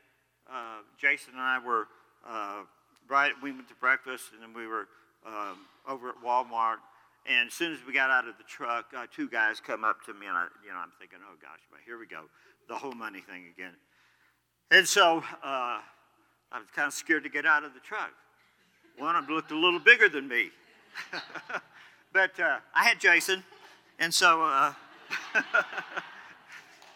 uh, 0.51 0.83
Jason 0.99 1.33
and 1.33 1.41
I 1.41 1.59
were 1.59 1.87
uh, 2.27 2.63
right. 3.09 3.31
We 3.41 3.51
went 3.51 3.67
to 3.69 3.75
breakfast, 3.75 4.33
and 4.33 4.41
then 4.41 4.53
we 4.53 4.67
were 4.67 4.87
um, 5.25 5.57
over 5.87 6.09
at 6.09 6.15
Walmart. 6.23 6.83
And 7.29 7.47
as 7.47 7.53
soon 7.53 7.71
as 7.71 7.79
we 7.85 7.93
got 7.93 8.09
out 8.09 8.27
of 8.27 8.37
the 8.37 8.43
truck, 8.43 8.89
uh, 8.97 9.05
two 9.13 9.29
guys 9.29 9.61
come 9.61 9.83
up 9.83 10.03
to 10.05 10.13
me, 10.13 10.25
and 10.25 10.35
I, 10.35 10.47
you 10.65 10.73
know, 10.73 10.81
I'm 10.81 10.91
thinking, 10.99 11.19
oh 11.21 11.37
gosh, 11.41 11.61
here 11.85 11.99
we 11.99 12.07
go, 12.07 12.25
the 12.71 12.77
whole 12.77 12.93
money 12.93 13.19
thing 13.19 13.43
again. 13.53 13.73
And 14.71 14.87
so 14.87 15.17
uh, 15.43 15.83
I 15.83 16.57
was 16.57 16.71
kind 16.73 16.87
of 16.87 16.93
scared 16.93 17.23
to 17.23 17.29
get 17.29 17.45
out 17.45 17.65
of 17.65 17.73
the 17.73 17.81
truck. 17.81 18.11
One 18.97 19.17
of 19.17 19.27
them 19.27 19.35
looked 19.35 19.51
a 19.51 19.59
little 19.59 19.79
bigger 19.79 20.07
than 20.07 20.29
me, 20.29 20.51
but 22.13 22.39
uh, 22.39 22.59
I 22.73 22.83
had 22.85 22.99
Jason, 22.99 23.43
and 23.99 24.13
so. 24.13 24.41
Uh, 24.41 24.73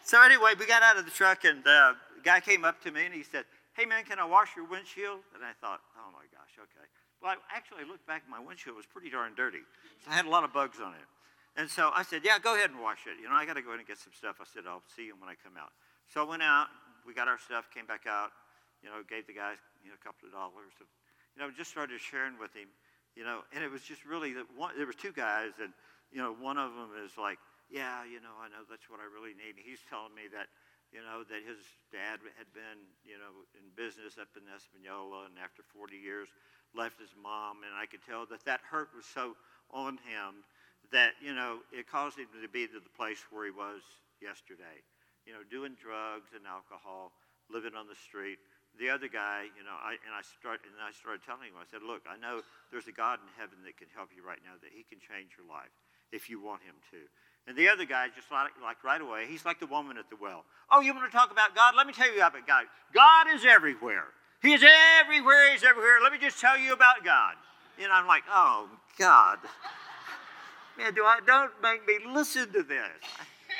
so 0.05 0.23
anyway, 0.23 0.53
we 0.57 0.65
got 0.65 0.81
out 0.81 0.97
of 0.97 1.03
the 1.03 1.11
truck, 1.11 1.43
and 1.43 1.67
uh, 1.67 1.93
guy 2.23 2.39
came 2.39 2.63
up 2.63 2.81
to 2.83 2.91
me 2.91 3.05
and 3.05 3.13
he 3.13 3.23
said, 3.23 3.43
Hey 3.73 3.85
man, 3.85 4.05
can 4.05 4.17
I 4.17 4.25
wash 4.25 4.55
your 4.55 4.65
windshield? 4.65 5.19
And 5.35 5.43
I 5.43 5.51
thought, 5.59 5.81
Oh 5.99 6.09
my 6.11 6.23
gosh, 6.31 6.55
okay. 6.57 6.87
Well, 7.21 7.35
I 7.51 7.55
actually 7.55 7.83
looked 7.83 8.07
back, 8.07 8.23
my 8.29 8.39
windshield 8.39 8.77
was 8.77 8.85
pretty 8.85 9.09
darn 9.09 9.33
dirty. 9.35 9.59
So 10.03 10.11
I 10.11 10.15
had 10.15 10.25
a 10.25 10.29
lot 10.29 10.43
of 10.43 10.53
bugs 10.53 10.79
on 10.79 10.93
it. 10.93 11.07
And 11.55 11.69
so 11.69 11.91
I 11.95 12.03
said, 12.03 12.21
Yeah, 12.23 12.39
go 12.39 12.55
ahead 12.55 12.69
and 12.71 12.79
wash 12.79 13.07
it. 13.07 13.15
You 13.21 13.29
know, 13.29 13.35
I 13.35 13.45
got 13.45 13.55
to 13.55 13.63
go 13.63 13.71
in 13.71 13.79
and 13.79 13.87
get 13.87 13.97
some 13.97 14.11
stuff. 14.11 14.37
I 14.39 14.45
said, 14.45 14.67
I'll 14.67 14.83
see 14.95 15.07
you 15.07 15.15
when 15.15 15.29
I 15.29 15.35
come 15.39 15.55
out. 15.55 15.71
So 16.11 16.19
I 16.21 16.27
went 16.27 16.43
out, 16.43 16.67
we 17.07 17.13
got 17.13 17.27
our 17.27 17.39
stuff, 17.39 17.71
came 17.71 17.87
back 17.87 18.05
out, 18.05 18.35
you 18.83 18.89
know, 18.89 19.01
gave 19.07 19.25
the 19.25 19.33
guy, 19.33 19.55
you 19.81 19.89
know, 19.89 19.97
a 19.97 20.03
couple 20.03 20.27
of 20.27 20.35
dollars. 20.35 20.75
Of, 20.83 20.87
you 21.33 21.39
know, 21.39 21.47
just 21.49 21.71
started 21.71 21.99
sharing 21.99 22.37
with 22.37 22.51
him, 22.51 22.67
you 23.15 23.23
know, 23.23 23.47
and 23.55 23.63
it 23.63 23.71
was 23.71 23.81
just 23.83 24.03
really 24.03 24.35
that 24.35 24.45
one, 24.55 24.75
there 24.75 24.85
were 24.85 24.95
two 24.95 25.15
guys, 25.15 25.59
and, 25.63 25.71
you 26.11 26.19
know, 26.19 26.35
one 26.35 26.59
of 26.59 26.75
them 26.75 26.91
is 26.99 27.15
like, 27.15 27.39
Yeah, 27.71 28.03
you 28.03 28.19
know, 28.19 28.35
I 28.35 28.51
know 28.51 28.67
that's 28.67 28.91
what 28.91 28.99
I 28.99 29.07
really 29.07 29.33
need. 29.33 29.55
And 29.55 29.63
he's 29.63 29.81
telling 29.87 30.13
me 30.13 30.27
that 30.35 30.51
you 30.93 31.03
know, 31.03 31.27
that 31.27 31.43
his 31.43 31.59
dad 31.91 32.23
had 32.39 32.47
been, 32.55 32.87
you 33.03 33.19
know, 33.19 33.43
in 33.57 33.67
business 33.75 34.15
up 34.15 34.31
in 34.39 34.47
Espanola 34.47 35.27
and 35.27 35.35
after 35.35 35.59
40 35.75 35.97
years 35.99 36.31
left 36.71 37.03
his 37.03 37.11
mom. 37.19 37.67
And 37.67 37.75
I 37.75 37.83
could 37.83 37.99
tell 37.99 38.23
that 38.31 38.47
that 38.47 38.63
hurt 38.63 38.95
was 38.95 39.03
so 39.03 39.35
on 39.75 39.99
him 40.07 40.47
that, 40.95 41.19
you 41.19 41.35
know, 41.35 41.59
it 41.75 41.85
caused 41.91 42.17
him 42.17 42.31
to 42.31 42.47
be 42.47 42.65
to 42.65 42.79
the 42.79 42.93
place 42.95 43.19
where 43.29 43.43
he 43.43 43.51
was 43.51 43.83
yesterday, 44.23 44.79
you 45.27 45.35
know, 45.35 45.43
doing 45.51 45.75
drugs 45.75 46.31
and 46.31 46.47
alcohol, 46.47 47.11
living 47.51 47.75
on 47.75 47.91
the 47.91 47.99
street. 47.99 48.39
The 48.79 48.91
other 48.91 49.07
guy, 49.07 49.47
you 49.55 49.63
know, 49.63 49.75
I, 49.75 49.99
and 50.03 50.11
I 50.11 50.23
start 50.23 50.63
and 50.63 50.75
I 50.79 50.91
started 50.91 51.23
telling 51.23 51.51
him, 51.51 51.59
I 51.59 51.67
said, 51.67 51.83
look, 51.83 52.03
I 52.07 52.19
know 52.19 52.43
there's 52.71 52.87
a 52.87 52.95
God 52.95 53.19
in 53.23 53.29
heaven 53.35 53.59
that 53.63 53.75
can 53.75 53.87
help 53.91 54.11
you 54.15 54.23
right 54.23 54.39
now, 54.43 54.55
that 54.59 54.71
he 54.71 54.83
can 54.83 54.99
change 54.99 55.35
your 55.35 55.47
life 55.47 55.71
if 56.11 56.27
you 56.31 56.39
want 56.39 56.63
him 56.63 56.75
to. 56.91 56.99
And 57.47 57.55
the 57.55 57.69
other 57.69 57.85
guy, 57.85 58.07
just 58.15 58.31
like, 58.31 58.51
like 58.63 58.83
right 58.83 58.99
away, 58.99 59.27
he's 59.29 59.45
like 59.45 59.59
the 59.59 59.69
woman 59.69 59.99
at 59.99 60.09
the 60.09 60.17
well. 60.19 60.43
Oh, 60.71 60.81
you 60.81 60.95
want 60.95 61.11
to 61.11 61.15
talk 61.15 61.31
about 61.31 61.55
God? 61.55 61.75
Let 61.77 61.87
me 61.87 61.93
tell 61.93 62.09
you 62.09 62.17
about 62.17 62.47
God. 62.47 62.65
God 62.93 63.27
is 63.35 63.45
everywhere. 63.45 64.11
He 64.41 64.53
is 64.53 64.63
everywhere. 64.63 65.51
He's 65.51 65.63
everywhere. 65.63 65.99
Let 66.01 66.11
me 66.11 66.19
just 66.19 66.39
tell 66.39 66.57
you 66.57 66.73
about 66.73 67.03
God. 67.03 67.35
And 67.81 67.91
I'm 67.91 68.07
like, 68.07 68.23
oh, 68.31 68.67
God. 68.97 69.39
Man, 70.77 70.93
do 70.93 71.03
I, 71.03 71.19
don't 71.25 71.51
make 71.61 71.85
me 71.87 71.99
listen 72.13 72.51
to 72.53 72.63
this. 72.63 72.89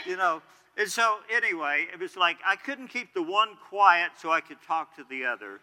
You 0.06 0.18
know, 0.18 0.42
and 0.78 0.90
so 0.90 1.18
anyway, 1.34 1.88
it 1.94 2.00
was 2.00 2.18
like 2.18 2.38
I 2.46 2.56
couldn't 2.56 2.90
keep 2.90 3.14
the 3.14 3.24
one 3.24 3.50
quiet 3.70 4.12
so 4.18 4.32
I 4.32 4.42
could 4.42 4.62
talk 4.66 4.96
to 4.98 5.06
the 5.10 5.26
other. 5.26 5.60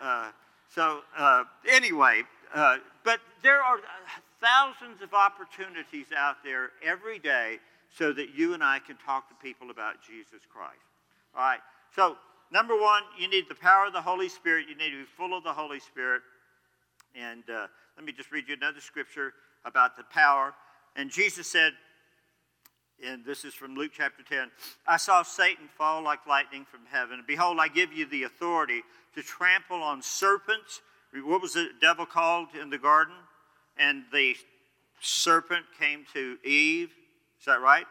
Uh, 0.00 0.30
so 0.68 1.00
uh, 1.16 1.44
anyway, 1.70 2.22
uh, 2.54 2.76
but 3.04 3.20
there 3.42 3.62
are 3.62 3.78
thousands 4.40 5.00
of 5.00 5.14
opportunities 5.14 6.06
out 6.16 6.36
there 6.44 6.70
every 6.84 7.18
day 7.18 7.58
so 7.96 8.12
that 8.12 8.34
you 8.34 8.54
and 8.54 8.62
I 8.62 8.78
can 8.78 8.96
talk 9.04 9.28
to 9.28 9.34
people 9.42 9.70
about 9.70 9.96
Jesus 10.06 10.40
Christ. 10.52 10.76
All 11.34 11.42
right. 11.42 11.60
So 11.94 12.16
number 12.52 12.74
one, 12.78 13.02
you 13.18 13.28
need 13.28 13.44
the 13.48 13.54
power 13.54 13.86
of 13.86 13.92
the 13.92 14.02
Holy 14.02 14.28
Spirit. 14.28 14.66
You 14.68 14.76
need 14.76 14.90
to 14.90 14.98
be 14.98 15.08
full 15.16 15.36
of 15.36 15.44
the 15.44 15.52
Holy 15.52 15.80
Spirit. 15.80 16.22
And 17.14 17.42
uh, 17.48 17.66
let 17.96 18.04
me 18.04 18.12
just 18.12 18.32
read 18.32 18.48
you 18.48 18.54
another 18.54 18.80
scripture 18.80 19.34
about 19.64 19.96
the 19.96 20.04
power. 20.04 20.54
And 20.96 21.10
Jesus 21.10 21.46
said, 21.46 21.72
and 23.04 23.24
this 23.24 23.44
is 23.44 23.52
from 23.52 23.74
Luke 23.74 23.92
chapter 23.96 24.22
10 24.22 24.50
I 24.86 24.96
saw 24.96 25.22
Satan 25.22 25.68
fall 25.76 26.02
like 26.02 26.26
lightning 26.26 26.64
from 26.64 26.80
heaven. 26.90 27.24
Behold, 27.26 27.58
I 27.60 27.68
give 27.68 27.92
you 27.92 28.06
the 28.06 28.24
authority 28.24 28.82
to 29.14 29.22
trample 29.22 29.82
on 29.82 30.02
serpents. 30.02 30.80
What 31.12 31.42
was 31.42 31.54
the 31.54 31.68
devil 31.80 32.06
called 32.06 32.48
in 32.60 32.70
the 32.70 32.78
garden? 32.78 33.14
And 33.76 34.04
the 34.12 34.36
serpent 35.00 35.64
came 35.78 36.04
to 36.14 36.38
Eve. 36.44 36.90
Is 37.38 37.46
that 37.46 37.60
right? 37.60 37.86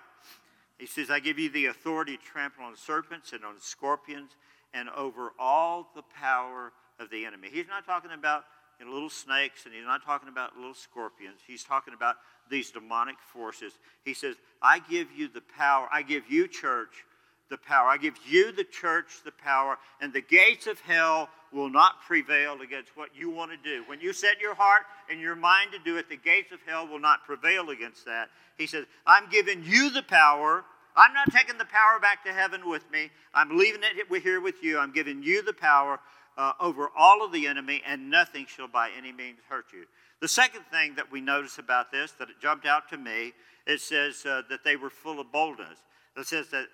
He 0.77 0.87
says, 0.87 1.11
I 1.11 1.19
give 1.19 1.37
you 1.37 1.49
the 1.49 1.67
authority 1.67 2.17
to 2.17 2.23
trample 2.23 2.63
on 2.63 2.75
serpents 2.75 3.33
and 3.33 3.43
on 3.45 3.55
scorpions 3.59 4.31
and 4.73 4.89
over 4.89 5.33
all 5.37 5.89
the 5.95 6.03
power 6.17 6.71
of 6.99 7.09
the 7.09 7.25
enemy. 7.25 7.49
He's 7.51 7.67
not 7.67 7.85
talking 7.85 8.11
about 8.11 8.45
little 8.79 9.09
snakes 9.09 9.65
and 9.65 9.75
he's 9.75 9.85
not 9.85 10.03
talking 10.03 10.29
about 10.29 10.55
little 10.55 10.73
scorpions. 10.73 11.39
He's 11.45 11.63
talking 11.63 11.93
about 11.93 12.15
these 12.51 12.69
demonic 12.69 13.15
forces. 13.33 13.73
He 14.05 14.13
says, 14.13 14.35
I 14.61 14.79
give 14.79 15.07
you 15.15 15.27
the 15.27 15.41
power. 15.57 15.87
I 15.91 16.03
give 16.03 16.29
you, 16.29 16.47
church, 16.47 17.05
the 17.49 17.57
power. 17.57 17.87
I 17.87 17.97
give 17.97 18.15
you, 18.27 18.51
the 18.51 18.63
church, 18.63 19.23
the 19.25 19.31
power, 19.31 19.77
and 19.99 20.13
the 20.13 20.21
gates 20.21 20.67
of 20.67 20.79
hell 20.81 21.29
will 21.51 21.69
not 21.69 22.01
prevail 22.07 22.61
against 22.61 22.95
what 22.95 23.09
you 23.15 23.29
want 23.29 23.51
to 23.51 23.57
do. 23.57 23.83
When 23.87 23.99
you 23.99 24.13
set 24.13 24.39
your 24.39 24.53
heart 24.53 24.83
and 25.09 25.19
your 25.19 25.35
mind 25.35 25.71
to 25.71 25.79
do 25.79 25.97
it, 25.97 26.09
the 26.09 26.17
gates 26.17 26.51
of 26.51 26.59
hell 26.65 26.87
will 26.87 26.99
not 26.99 27.25
prevail 27.25 27.69
against 27.71 28.05
that. 28.05 28.29
He 28.57 28.67
says, 28.67 28.85
I'm 29.07 29.29
giving 29.29 29.63
you 29.63 29.89
the 29.89 30.03
power. 30.03 30.63
I'm 30.95 31.13
not 31.13 31.31
taking 31.31 31.57
the 31.57 31.65
power 31.65 31.99
back 31.99 32.23
to 32.25 32.33
heaven 32.33 32.69
with 32.69 32.89
me. 32.91 33.09
I'm 33.33 33.57
leaving 33.57 33.81
it 33.83 34.21
here 34.21 34.41
with 34.41 34.61
you. 34.61 34.77
I'm 34.77 34.91
giving 34.91 35.23
you 35.23 35.41
the 35.41 35.53
power 35.53 35.99
uh, 36.37 36.53
over 36.59 36.89
all 36.97 37.23
of 37.23 37.31
the 37.31 37.47
enemy, 37.47 37.81
and 37.85 38.09
nothing 38.09 38.45
shall 38.45 38.67
by 38.67 38.89
any 38.97 39.11
means 39.11 39.39
hurt 39.49 39.65
you. 39.73 39.85
The 40.21 40.27
second 40.27 40.65
thing 40.71 40.93
that 40.95 41.11
we 41.11 41.19
notice 41.19 41.57
about 41.57 41.91
this, 41.91 42.11
that 42.13 42.29
it 42.29 42.35
jumped 42.39 42.67
out 42.67 42.87
to 42.89 42.97
me, 42.97 43.33
it 43.65 43.81
says 43.81 44.23
uh, 44.25 44.43
that 44.49 44.63
they 44.63 44.75
were 44.75 44.91
full 44.91 45.19
of 45.19 45.31
boldness. 45.31 45.79
It 46.15 46.27
says 46.27 46.49
that 46.49 46.67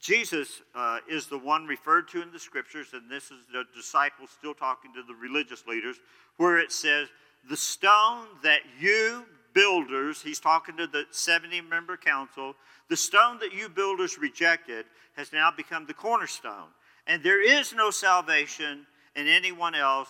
Jesus 0.00 0.60
uh, 0.74 0.98
is 1.08 1.26
the 1.26 1.38
one 1.38 1.66
referred 1.66 2.08
to 2.08 2.22
in 2.22 2.30
the 2.30 2.38
scriptures, 2.38 2.88
and 2.92 3.10
this 3.10 3.30
is 3.30 3.46
the 3.52 3.64
disciples 3.74 4.30
still 4.30 4.54
talking 4.54 4.92
to 4.94 5.02
the 5.02 5.14
religious 5.14 5.66
leaders, 5.66 5.96
where 6.36 6.58
it 6.58 6.72
says, 6.72 7.08
The 7.48 7.56
stone 7.56 8.26
that 8.42 8.60
you 8.78 9.24
builders, 9.54 10.20
he's 10.22 10.40
talking 10.40 10.76
to 10.76 10.86
the 10.86 11.04
70 11.10 11.62
member 11.62 11.96
council, 11.96 12.54
the 12.88 12.96
stone 12.96 13.38
that 13.40 13.54
you 13.54 13.68
builders 13.68 14.18
rejected 14.18 14.84
has 15.16 15.32
now 15.32 15.50
become 15.50 15.86
the 15.86 15.94
cornerstone. 15.94 16.68
And 17.06 17.22
there 17.22 17.42
is 17.42 17.72
no 17.72 17.90
salvation 17.90 18.86
in 19.16 19.26
anyone 19.26 19.74
else. 19.74 20.08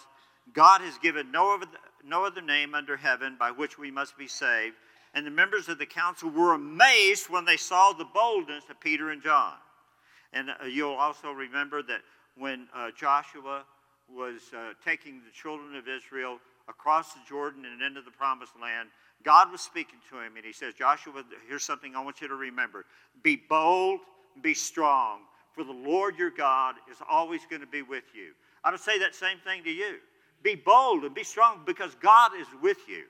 God 0.52 0.80
has 0.80 0.98
given 0.98 1.30
no 1.30 1.54
other, 1.54 1.66
no 2.04 2.24
other 2.24 2.42
name 2.42 2.74
under 2.74 2.96
heaven 2.96 3.36
by 3.38 3.50
which 3.50 3.78
we 3.78 3.90
must 3.90 4.16
be 4.16 4.26
saved. 4.26 4.76
And 5.14 5.26
the 5.26 5.30
members 5.30 5.68
of 5.68 5.78
the 5.78 5.86
council 5.86 6.30
were 6.30 6.54
amazed 6.54 7.28
when 7.28 7.44
they 7.44 7.56
saw 7.56 7.92
the 7.92 8.04
boldness 8.04 8.64
of 8.70 8.78
Peter 8.80 9.10
and 9.10 9.22
John. 9.22 9.54
And 10.32 10.50
uh, 10.50 10.66
you'll 10.66 10.94
also 10.94 11.32
remember 11.32 11.82
that 11.82 12.00
when 12.36 12.68
uh, 12.74 12.90
Joshua 12.96 13.64
was 14.08 14.40
uh, 14.54 14.72
taking 14.84 15.20
the 15.24 15.32
children 15.32 15.74
of 15.74 15.88
Israel 15.88 16.38
across 16.68 17.14
the 17.14 17.20
Jordan 17.28 17.64
and 17.64 17.82
into 17.82 18.02
the 18.02 18.10
promised 18.10 18.52
land, 18.60 18.88
God 19.24 19.50
was 19.50 19.60
speaking 19.60 19.98
to 20.10 20.20
him, 20.20 20.36
and 20.36 20.44
he 20.44 20.52
says, 20.52 20.74
Joshua, 20.74 21.24
here's 21.48 21.64
something 21.64 21.94
I 21.94 22.02
want 22.02 22.20
you 22.20 22.28
to 22.28 22.34
remember. 22.36 22.86
Be 23.22 23.36
bold, 23.36 24.00
be 24.42 24.54
strong, 24.54 25.20
for 25.52 25.64
the 25.64 25.72
Lord 25.72 26.16
your 26.16 26.30
God 26.30 26.76
is 26.90 26.96
always 27.08 27.42
going 27.50 27.60
to 27.60 27.66
be 27.66 27.82
with 27.82 28.04
you. 28.14 28.32
I 28.64 28.70
would 28.70 28.80
say 28.80 28.98
that 29.00 29.14
same 29.14 29.38
thing 29.44 29.62
to 29.64 29.70
you. 29.70 29.96
Be 30.42 30.54
bold 30.54 31.04
and 31.04 31.14
be 31.14 31.24
strong 31.24 31.62
because 31.66 31.94
God 31.96 32.32
is 32.38 32.46
with 32.62 32.78
you. 32.88 33.04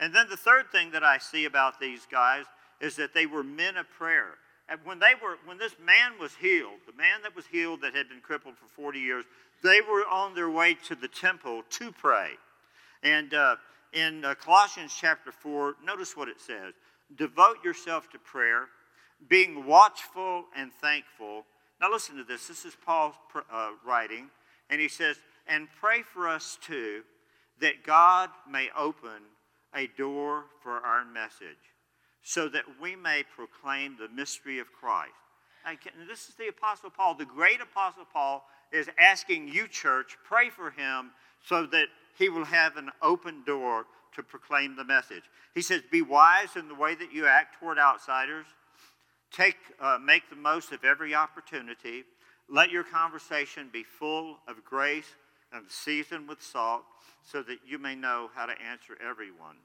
And 0.00 0.14
then 0.14 0.28
the 0.28 0.36
third 0.36 0.70
thing 0.72 0.90
that 0.92 1.04
I 1.04 1.18
see 1.18 1.44
about 1.44 1.78
these 1.78 2.06
guys 2.10 2.44
is 2.80 2.96
that 2.96 3.14
they 3.14 3.26
were 3.26 3.44
men 3.44 3.76
of 3.76 3.88
prayer. 3.90 4.34
And 4.68 4.80
when 4.84 4.98
they 4.98 5.12
were, 5.22 5.36
when 5.44 5.58
this 5.58 5.76
man 5.84 6.12
was 6.18 6.34
healed, 6.34 6.80
the 6.86 6.96
man 6.96 7.22
that 7.22 7.36
was 7.36 7.46
healed 7.46 7.82
that 7.82 7.94
had 7.94 8.08
been 8.08 8.20
crippled 8.20 8.56
for 8.56 8.66
40 8.66 8.98
years, 8.98 9.24
they 9.62 9.80
were 9.80 10.06
on 10.08 10.34
their 10.34 10.50
way 10.50 10.76
to 10.88 10.94
the 10.94 11.08
temple 11.08 11.62
to 11.70 11.92
pray. 11.92 12.30
And 13.02 13.34
uh, 13.34 13.56
in 13.92 14.24
uh, 14.24 14.34
Colossians 14.34 14.94
chapter 14.98 15.30
4, 15.30 15.76
notice 15.84 16.16
what 16.16 16.28
it 16.28 16.40
says 16.40 16.74
Devote 17.16 17.62
yourself 17.64 18.10
to 18.10 18.18
prayer, 18.18 18.66
being 19.28 19.66
watchful 19.66 20.46
and 20.56 20.72
thankful. 20.72 21.44
Now, 21.80 21.90
listen 21.90 22.16
to 22.16 22.24
this. 22.24 22.46
This 22.46 22.64
is 22.64 22.76
Paul 22.86 23.14
uh, 23.52 23.70
writing, 23.84 24.30
and 24.70 24.80
he 24.80 24.88
says, 24.88 25.16
And 25.46 25.68
pray 25.80 26.02
for 26.02 26.28
us 26.28 26.58
too, 26.60 27.02
that 27.60 27.84
God 27.84 28.30
may 28.48 28.68
open 28.76 29.22
a 29.74 29.88
door 29.98 30.44
for 30.62 30.78
our 30.78 31.04
message, 31.04 31.72
so 32.22 32.48
that 32.48 32.64
we 32.80 32.94
may 32.94 33.24
proclaim 33.34 33.96
the 33.96 34.08
mystery 34.08 34.58
of 34.58 34.72
Christ. 34.72 35.12
And 35.64 35.78
this 36.08 36.28
is 36.28 36.34
the 36.34 36.48
Apostle 36.48 36.90
Paul. 36.90 37.14
The 37.14 37.24
great 37.24 37.60
Apostle 37.60 38.06
Paul 38.12 38.44
is 38.72 38.88
asking 38.98 39.48
you, 39.48 39.68
church, 39.68 40.16
pray 40.24 40.50
for 40.50 40.70
him 40.70 41.10
so 41.44 41.66
that 41.66 41.86
he 42.18 42.28
will 42.28 42.44
have 42.44 42.76
an 42.76 42.90
open 43.00 43.42
door 43.44 43.86
to 44.14 44.22
proclaim 44.22 44.76
the 44.76 44.84
message. 44.84 45.24
He 45.54 45.62
says, 45.62 45.82
Be 45.90 46.02
wise 46.02 46.56
in 46.56 46.68
the 46.68 46.74
way 46.74 46.94
that 46.94 47.12
you 47.12 47.26
act 47.26 47.58
toward 47.58 47.78
outsiders. 47.78 48.46
Take, 49.32 49.56
uh, 49.80 49.98
make 50.02 50.28
the 50.28 50.36
most 50.36 50.72
of 50.72 50.84
every 50.84 51.14
opportunity. 51.14 52.04
Let 52.48 52.70
your 52.70 52.84
conversation 52.84 53.70
be 53.72 53.82
full 53.82 54.38
of 54.46 54.62
grace 54.64 55.06
and 55.52 55.64
seasoned 55.68 56.28
with 56.28 56.42
salt, 56.42 56.82
so 57.22 57.42
that 57.42 57.58
you 57.66 57.78
may 57.78 57.94
know 57.94 58.30
how 58.34 58.46
to 58.46 58.52
answer 58.52 58.96
everyone. 59.00 59.56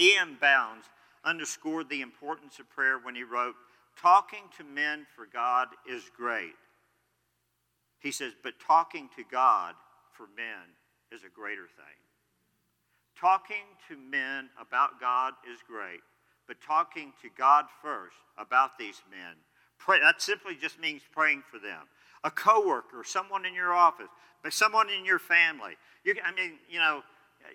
E.M. 0.00 0.38
Bounds 0.40 0.86
underscored 1.24 1.88
the 1.88 2.00
importance 2.00 2.58
of 2.58 2.70
prayer 2.70 2.98
when 2.98 3.14
he 3.14 3.24
wrote, 3.24 3.54
Talking 4.00 4.44
to 4.56 4.64
men 4.64 5.06
for 5.14 5.26
God 5.26 5.68
is 5.88 6.10
great. 6.16 6.54
He 8.02 8.10
says, 8.10 8.32
but 8.42 8.54
talking 8.58 9.08
to 9.16 9.22
God 9.30 9.74
for 10.10 10.26
men 10.36 10.74
is 11.12 11.22
a 11.22 11.28
greater 11.28 11.66
thing. 11.76 11.98
Talking 13.18 13.64
to 13.88 13.96
men 13.96 14.50
about 14.60 15.00
God 15.00 15.34
is 15.48 15.60
great, 15.66 16.00
but 16.48 16.56
talking 16.60 17.12
to 17.22 17.28
God 17.38 17.66
first 17.80 18.16
about 18.36 18.76
these 18.76 19.00
men, 19.08 19.36
pray, 19.78 20.00
that 20.00 20.20
simply 20.20 20.56
just 20.56 20.80
means 20.80 21.02
praying 21.12 21.44
for 21.48 21.58
them. 21.60 21.86
A 22.24 22.30
coworker, 22.30 23.02
someone 23.04 23.44
in 23.44 23.54
your 23.54 23.72
office, 23.72 24.08
but 24.42 24.52
someone 24.52 24.88
in 24.90 25.04
your 25.04 25.18
family. 25.18 25.76
You, 26.04 26.14
I 26.24 26.32
mean, 26.32 26.52
you 26.70 26.78
know, 26.78 27.02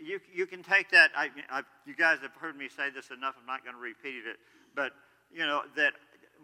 you, 0.04 0.20
you 0.34 0.46
can 0.46 0.64
take 0.64 0.92
that. 0.92 1.12
I, 1.16 1.30
I, 1.50 1.64
you 1.86 1.96
guys 1.96 2.20
have 2.22 2.34
heard 2.34 2.58
me 2.58 2.68
say 2.70 2.90
this 2.90 3.10
enough. 3.10 3.36
I'm 3.40 3.46
not 3.46 3.64
going 3.64 3.76
to 3.76 3.82
repeat 3.82 4.28
it. 4.28 4.38
But, 4.76 4.92
you 5.34 5.46
know, 5.46 5.62
that 5.76 5.94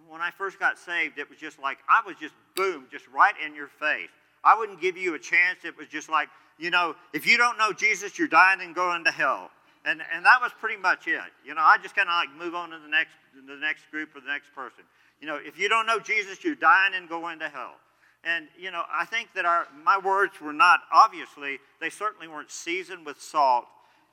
when 0.08 0.22
I 0.22 0.32
first 0.32 0.60
got 0.60 0.78
saved, 0.78 1.18
it 1.18 1.30
was 1.30 1.38
just 1.38 1.60
like, 1.60 1.78
I 1.90 2.02
was 2.06 2.16
just 2.20 2.34
boom, 2.56 2.86
just 2.92 3.08
right 3.10 3.36
in 3.46 3.56
your 3.56 3.68
face. 3.68 4.10
I 4.44 4.58
wouldn't 4.58 4.82
give 4.82 4.98
you 4.98 5.16
a 5.16 5.20
chance. 5.20 5.60
It 5.64 5.78
was 5.78 5.88
just 5.88 6.10
like, 6.10 6.30
you 6.58 6.70
know, 6.70 6.96
if 7.14 7.26
you 7.28 7.38
don't 7.38 7.58
know 7.58 7.72
Jesus, 7.74 8.18
you're 8.18 8.28
dying 8.28 8.62
and 8.62 8.76
going 8.76 9.04
to 9.06 9.12
hell. 9.12 9.50
And, 9.86 10.02
and 10.14 10.26
that 10.26 10.40
was 10.42 10.52
pretty 10.60 10.82
much 10.82 11.08
it. 11.08 11.20
You 11.46 11.56
know, 11.56 11.62
I 11.62 11.78
just 11.78 11.96
kind 11.96 12.08
of 12.08 12.14
like 12.14 12.30
move 12.38 12.56
on 12.56 12.70
to 12.70 12.80
the 12.80 12.88
next, 12.88 13.12
the 13.48 13.56
next 13.56 13.90
group 13.92 14.16
or 14.16 14.22
the 14.22 14.28
next 14.28 14.54
person. 14.54 14.84
You 15.20 15.28
know, 15.28 15.40
if 15.44 15.60
you 15.60 15.68
don't 15.70 15.86
know 15.86 16.00
Jesus, 16.00 16.44
you're 16.44 16.56
dying 16.56 16.94
and 16.96 17.10
going 17.10 17.40
to 17.40 17.50
hell. 17.50 17.76
And, 18.24 18.48
you 18.58 18.72
know, 18.72 18.84
I 18.92 19.06
think 19.06 19.30
that 19.36 19.46
our, 19.46 19.68
my 19.84 19.98
words 19.98 20.40
were 20.40 20.54
not, 20.54 20.80
obviously, 20.92 21.60
they 21.82 21.90
certainly 21.90 22.28
weren't 22.28 22.52
seasoned 22.52 23.06
with 23.06 23.22
salt 23.22 23.66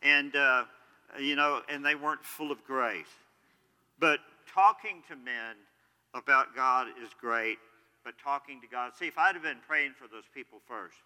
and, 0.03 0.35
uh, 0.35 0.65
you 1.19 1.37
know, 1.37 1.63
and 1.69 1.85
they 1.85 1.95
weren't 1.95 2.25
full 2.25 2.51
of 2.51 2.65
grace. 2.65 3.07
But 4.01 4.19
talking 4.53 5.03
to 5.09 5.17
men 5.17 5.55
about 6.15 6.57
God 6.57 6.89
is 7.03 7.11
great, 7.21 7.59
but 8.05 8.15
talking 8.23 8.61
to 8.63 8.67
God, 8.67 8.93
see, 8.99 9.07
if 9.07 9.19
I'd 9.19 9.35
have 9.35 9.45
been 9.45 9.63
praying 9.69 9.93
for 9.93 10.09
those 10.09 10.25
people 10.35 10.59
first, 10.67 10.97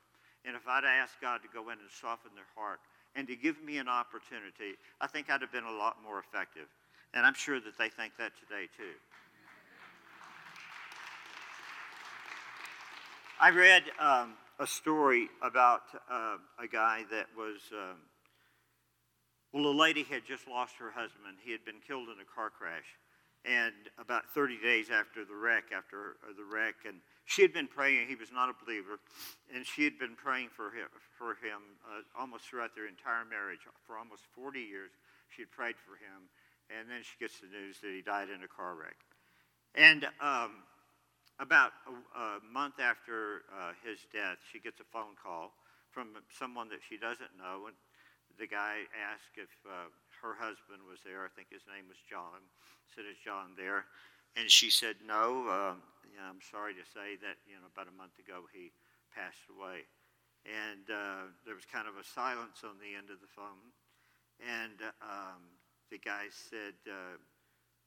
and 0.47 0.57
if 0.57 0.67
I'd 0.69 0.85
asked 0.85 1.21
God 1.21 1.40
to 1.43 1.49
go 1.53 1.69
in 1.71 1.79
and 1.79 1.90
soften 2.01 2.31
their 2.35 2.49
heart 2.57 2.81
and 3.17 3.27
to 3.29 3.37
give 3.37 3.62
me 3.62 3.79
an 3.79 3.88
opportunity, 3.88 4.77
I 5.01 5.07
think 5.07 5.31
I'd 5.31 5.40
have 5.40 5.53
been 5.53 5.64
a 5.64 5.73
lot 5.73 5.97
more 6.03 6.19
effective. 6.19 6.69
And 7.12 7.25
I'm 7.25 7.35
sure 7.35 7.61
that 7.61 7.79
they 7.79 7.88
think 7.88 8.17
that 8.19 8.33
today, 8.40 8.69
too. 8.77 8.97
I 13.40 13.51
read 13.51 13.83
um, 13.99 14.35
a 14.61 14.66
story 14.66 15.29
about 15.42 15.83
uh, 16.09 16.37
a 16.62 16.68
guy 16.70 17.03
that 17.11 17.27
was 17.37 17.59
um, 17.75 17.99
Well, 19.53 19.66
a 19.66 19.75
lady 19.75 20.05
had 20.05 20.25
just 20.25 20.47
lost 20.47 20.77
her 20.79 20.92
husband. 20.92 21.42
He 21.42 21.51
had 21.51 21.64
been 21.64 21.83
killed 21.85 22.09
in 22.14 22.23
a 22.23 22.29
car 22.31 22.51
crash. 22.51 22.87
And 23.44 23.75
about 23.99 24.31
30 24.33 24.59
days 24.62 24.88
after 24.88 25.25
the 25.25 25.35
wreck, 25.35 25.64
after 25.75 26.16
the 26.38 26.47
wreck, 26.47 26.87
and 26.87 27.03
she 27.27 27.42
had 27.42 27.53
been 27.53 27.66
praying. 27.66 28.09
He 28.09 28.14
was 28.14 28.33
not 28.33 28.49
a 28.49 28.55
believer, 28.64 28.97
and 29.53 29.66
she 29.66 29.85
had 29.85 29.99
been 29.99 30.14
praying 30.14 30.49
for 30.49 30.70
him, 30.70 30.88
for 31.18 31.35
him 31.44 31.77
uh, 31.85 32.01
almost 32.18 32.44
throughout 32.44 32.75
their 32.75 32.87
entire 32.87 33.27
marriage. 33.29 33.66
For 33.85 33.99
almost 33.99 34.23
40 34.33 34.61
years, 34.61 34.92
she 35.29 35.42
had 35.42 35.51
prayed 35.51 35.77
for 35.77 35.99
him, 36.01 36.31
and 36.73 36.88
then 36.88 37.03
she 37.03 37.18
gets 37.20 37.40
the 37.40 37.51
news 37.53 37.83
that 37.83 37.92
he 37.92 38.01
died 38.01 38.31
in 38.31 38.40
a 38.44 38.49
car 38.49 38.79
wreck. 38.79 38.97
And 39.75 40.07
um, 40.23 40.64
about 41.38 41.73
a, 41.87 41.94
a, 42.18 42.27
month 42.47 42.79
after 42.79 43.42
uh, 43.51 43.75
his 43.83 44.07
death, 44.12 44.38
she 44.53 44.61
gets 44.61 44.79
a 44.79 44.88
phone 44.94 45.18
call 45.18 45.53
from 45.90 46.14
someone 46.31 46.68
that 46.70 46.83
she 46.83 46.99
doesn't 46.99 47.35
know, 47.38 47.66
and 47.66 47.77
the 48.38 48.47
guy 48.47 48.87
asked 48.94 49.38
if 49.38 49.51
uh, 49.66 49.90
her 50.23 50.35
husband 50.35 50.83
was 50.87 51.03
there. 51.07 51.23
I 51.23 51.31
think 51.31 51.51
his 51.51 51.66
name 51.70 51.87
was 51.87 51.99
John. 52.03 52.42
Said, 52.94 53.07
"Is 53.07 53.18
John 53.23 53.55
there?" 53.55 53.87
And 54.35 54.51
she 54.51 54.70
said, 54.70 54.99
"No. 55.07 55.47
Uh, 55.47 55.75
yeah, 56.11 56.27
I'm 56.27 56.42
sorry 56.42 56.75
to 56.75 56.87
say 56.87 57.14
that 57.23 57.38
you 57.47 57.55
know 57.59 57.70
about 57.70 57.87
a 57.87 57.94
month 57.94 58.18
ago 58.18 58.47
he 58.51 58.75
passed 59.14 59.47
away." 59.47 59.87
And 60.44 60.90
uh, 60.90 61.31
there 61.47 61.55
was 61.55 61.64
kind 61.64 61.87
of 61.87 61.94
a 61.97 62.05
silence 62.05 62.66
on 62.66 62.77
the 62.83 62.92
end 62.92 63.09
of 63.09 63.23
the 63.23 63.31
phone. 63.31 63.73
And 64.42 64.77
um, 65.01 65.47
the 65.90 65.99
guy 65.99 66.27
said, 66.31 66.75
uh, 66.90 67.16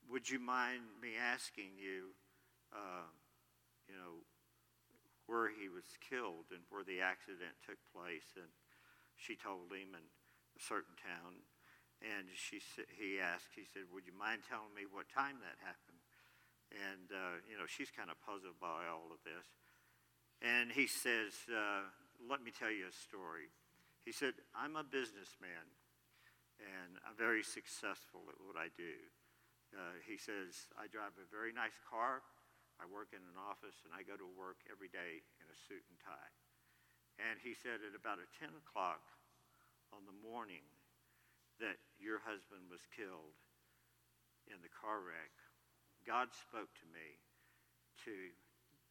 "Would 0.07 0.31
you 0.31 0.39
mind 0.39 0.87
me 1.03 1.19
asking 1.19 1.75
you, 1.75 2.15
uh, 2.71 3.11
you 3.87 3.95
know, 3.95 4.23
where 5.25 5.49
he 5.49 5.67
was 5.67 5.87
killed 5.99 6.51
and 6.51 6.63
where 6.69 6.83
the 6.83 7.01
accident 7.01 7.55
took 7.65 7.79
place?" 7.91 8.35
And 8.35 8.51
she 9.17 9.35
told 9.35 9.73
him, 9.73 9.97
and 9.97 10.05
a 10.57 10.61
certain 10.61 10.97
town. 10.97 11.41
And 12.01 12.29
she 12.37 12.61
he 12.93 13.17
asked, 13.17 13.57
he 13.57 13.65
said, 13.65 13.89
Would 13.89 14.05
you 14.05 14.13
mind 14.13 14.45
telling 14.45 14.73
me 14.77 14.85
what 14.85 15.09
time 15.09 15.41
that 15.41 15.57
happened? 15.65 16.01
And, 16.69 17.09
uh, 17.09 17.39
you 17.47 17.55
know, 17.55 17.65
she's 17.65 17.89
kind 17.89 18.13
of 18.13 18.19
puzzled 18.21 18.59
by 18.61 18.85
all 18.85 19.09
of 19.09 19.23
this. 19.25 19.47
And 20.45 20.69
he 20.69 20.85
says, 20.85 21.33
uh, 21.49 21.89
Let 22.21 22.45
me 22.45 22.53
tell 22.53 22.69
you 22.69 22.85
a 22.85 22.93
story. 22.93 23.49
He 24.05 24.13
said, 24.13 24.37
I'm 24.53 24.77
a 24.77 24.85
businessman 24.85 25.65
and 26.61 27.01
I'm 27.05 27.17
very 27.17 27.41
successful 27.41 28.29
at 28.29 28.37
what 28.41 28.57
I 28.57 28.69
do. 28.77 28.97
Uh, 29.73 29.97
he 30.05 30.17
says, 30.17 30.69
I 30.77 30.87
drive 30.87 31.17
a 31.17 31.27
very 31.27 31.51
nice 31.51 31.75
car. 31.89 32.21
I 32.77 32.85
work 32.85 33.13
in 33.13 33.21
an 33.21 33.37
office 33.37 33.81
and 33.85 33.93
I 33.93 34.05
go 34.05 34.17
to 34.17 34.37
work 34.37 34.61
every 34.69 34.89
day 34.89 35.25
in 35.41 35.47
a 35.49 35.57
suit 35.67 35.81
and 35.89 35.97
tie. 36.01 36.33
And 37.17 37.41
he 37.41 37.57
said, 37.57 37.81
at 37.81 37.97
about 37.97 38.21
a 38.21 38.29
10 38.37 38.53
o'clock, 38.53 39.01
on 39.89 40.05
the 40.05 40.19
morning 40.21 40.65
that 41.57 41.81
your 41.97 42.21
husband 42.21 42.69
was 42.69 42.85
killed 42.93 43.33
in 44.45 44.61
the 44.61 44.69
car 44.69 45.01
wreck, 45.01 45.33
God 46.05 46.29
spoke 46.31 46.69
to 46.79 46.87
me 46.93 47.17
to 48.05 48.15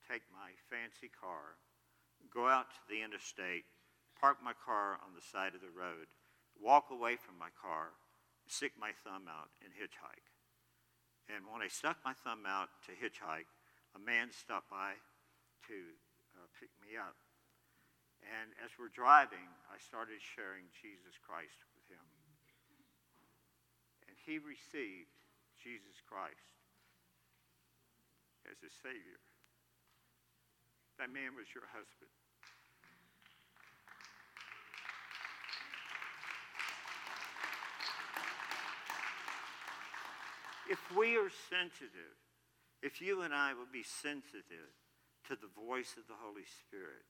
take 0.04 0.26
my 0.34 0.52
fancy 0.68 1.08
car, 1.08 1.56
go 2.28 2.50
out 2.50 2.68
to 2.74 2.82
the 2.90 3.00
interstate, 3.00 3.64
park 4.18 4.42
my 4.42 4.52
car 4.52 4.98
on 5.00 5.14
the 5.14 5.22
side 5.22 5.54
of 5.54 5.62
the 5.62 5.72
road, 5.72 6.10
walk 6.58 6.90
away 6.90 7.14
from 7.16 7.38
my 7.38 7.52
car, 7.54 7.94
stick 8.48 8.72
my 8.74 8.90
thumb 9.04 9.30
out, 9.30 9.54
and 9.62 9.70
hitchhike. 9.72 10.26
And 11.30 11.46
when 11.50 11.62
I 11.62 11.68
stuck 11.68 11.98
my 12.04 12.14
thumb 12.14 12.46
out 12.46 12.70
to 12.86 12.92
hitchhike, 12.94 13.50
a 13.96 14.00
man 14.04 14.28
stopped 14.28 14.68
by 14.68 14.92
to 15.72 15.78
uh, 16.36 16.44
pick 16.60 16.68
me 16.84 17.00
up. 17.00 17.16
And 18.20 18.52
as 18.60 18.68
we're 18.76 18.92
driving, 18.92 19.48
I 19.72 19.80
started 19.80 20.20
sharing 20.20 20.68
Jesus 20.76 21.16
Christ 21.24 21.56
with 21.72 21.88
him. 21.88 22.04
And 24.04 24.16
he 24.20 24.36
received 24.36 25.08
Jesus 25.56 25.96
Christ 26.04 26.52
as 28.44 28.60
his 28.60 28.76
Savior. 28.84 29.20
That 31.00 31.08
man 31.08 31.32
was 31.32 31.48
your 31.56 31.64
husband. 31.72 32.12
If 40.68 40.82
we 40.98 41.16
are 41.16 41.30
sensitive, 41.48 42.18
if 42.86 43.02
you 43.02 43.22
and 43.22 43.34
I 43.34 43.50
will 43.52 43.66
be 43.66 43.82
sensitive 43.82 44.70
to 45.26 45.34
the 45.34 45.50
voice 45.58 45.98
of 45.98 46.06
the 46.06 46.14
Holy 46.22 46.46
Spirit, 46.46 47.02